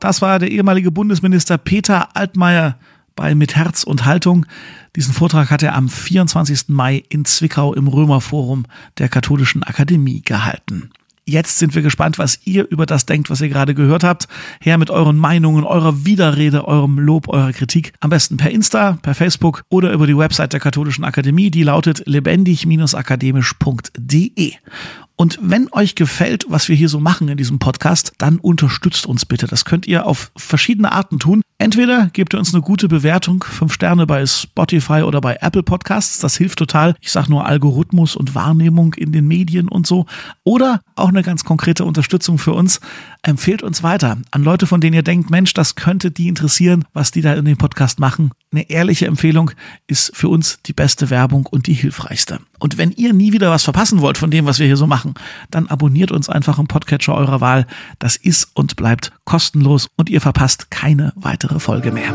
[0.07, 2.77] Das war der ehemalige Bundesminister Peter Altmaier
[3.17, 4.45] bei Mit Herz und Haltung.
[4.95, 6.69] Diesen Vortrag hat er am 24.
[6.69, 8.63] Mai in Zwickau im Römerforum
[8.99, 10.91] der Katholischen Akademie gehalten.
[11.25, 14.29] Jetzt sind wir gespannt, was ihr über das denkt, was ihr gerade gehört habt.
[14.61, 17.91] Her mit euren Meinungen, eurer Widerrede, eurem Lob, eurer Kritik.
[17.99, 21.51] Am besten per Insta, per Facebook oder über die Website der Katholischen Akademie.
[21.51, 24.53] Die lautet lebendig-akademisch.de.
[25.19, 29.25] Und wenn euch gefällt, was wir hier so machen in diesem Podcast, dann unterstützt uns
[29.25, 29.47] bitte.
[29.47, 31.41] Das könnt ihr auf verschiedene Arten tun.
[31.57, 36.19] Entweder gebt ihr uns eine gute Bewertung, fünf Sterne bei Spotify oder bei Apple Podcasts.
[36.19, 36.93] Das hilft total.
[37.01, 40.05] Ich sage nur Algorithmus und Wahrnehmung in den Medien und so.
[40.43, 42.79] Oder auch eine ganz konkrete Unterstützung für uns.
[43.23, 47.09] Empfehlt uns weiter an Leute, von denen ihr denkt, Mensch, das könnte die interessieren, was
[47.09, 48.29] die da in dem Podcast machen.
[48.51, 49.49] Eine ehrliche Empfehlung
[49.87, 52.39] ist für uns die beste Werbung und die hilfreichste.
[52.59, 55.13] Und wenn ihr nie wieder was verpassen wollt von dem, was wir hier so machen,
[55.51, 57.67] dann abonniert uns einfach im Podcatcher eurer Wahl.
[57.99, 62.13] Das ist und bleibt kostenlos und ihr verpasst keine weitere Folge mehr.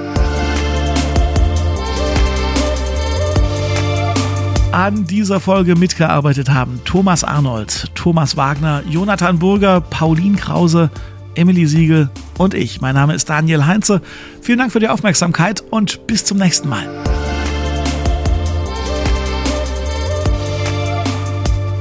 [4.73, 10.91] An dieser Folge mitgearbeitet haben Thomas Arnold, Thomas Wagner, Jonathan Burger, Pauline Krause,
[11.35, 12.81] Emily Siegel und ich.
[12.81, 14.01] Mein Name ist Daniel Heinze.
[14.41, 16.89] Vielen Dank für die Aufmerksamkeit und bis zum nächsten Mal.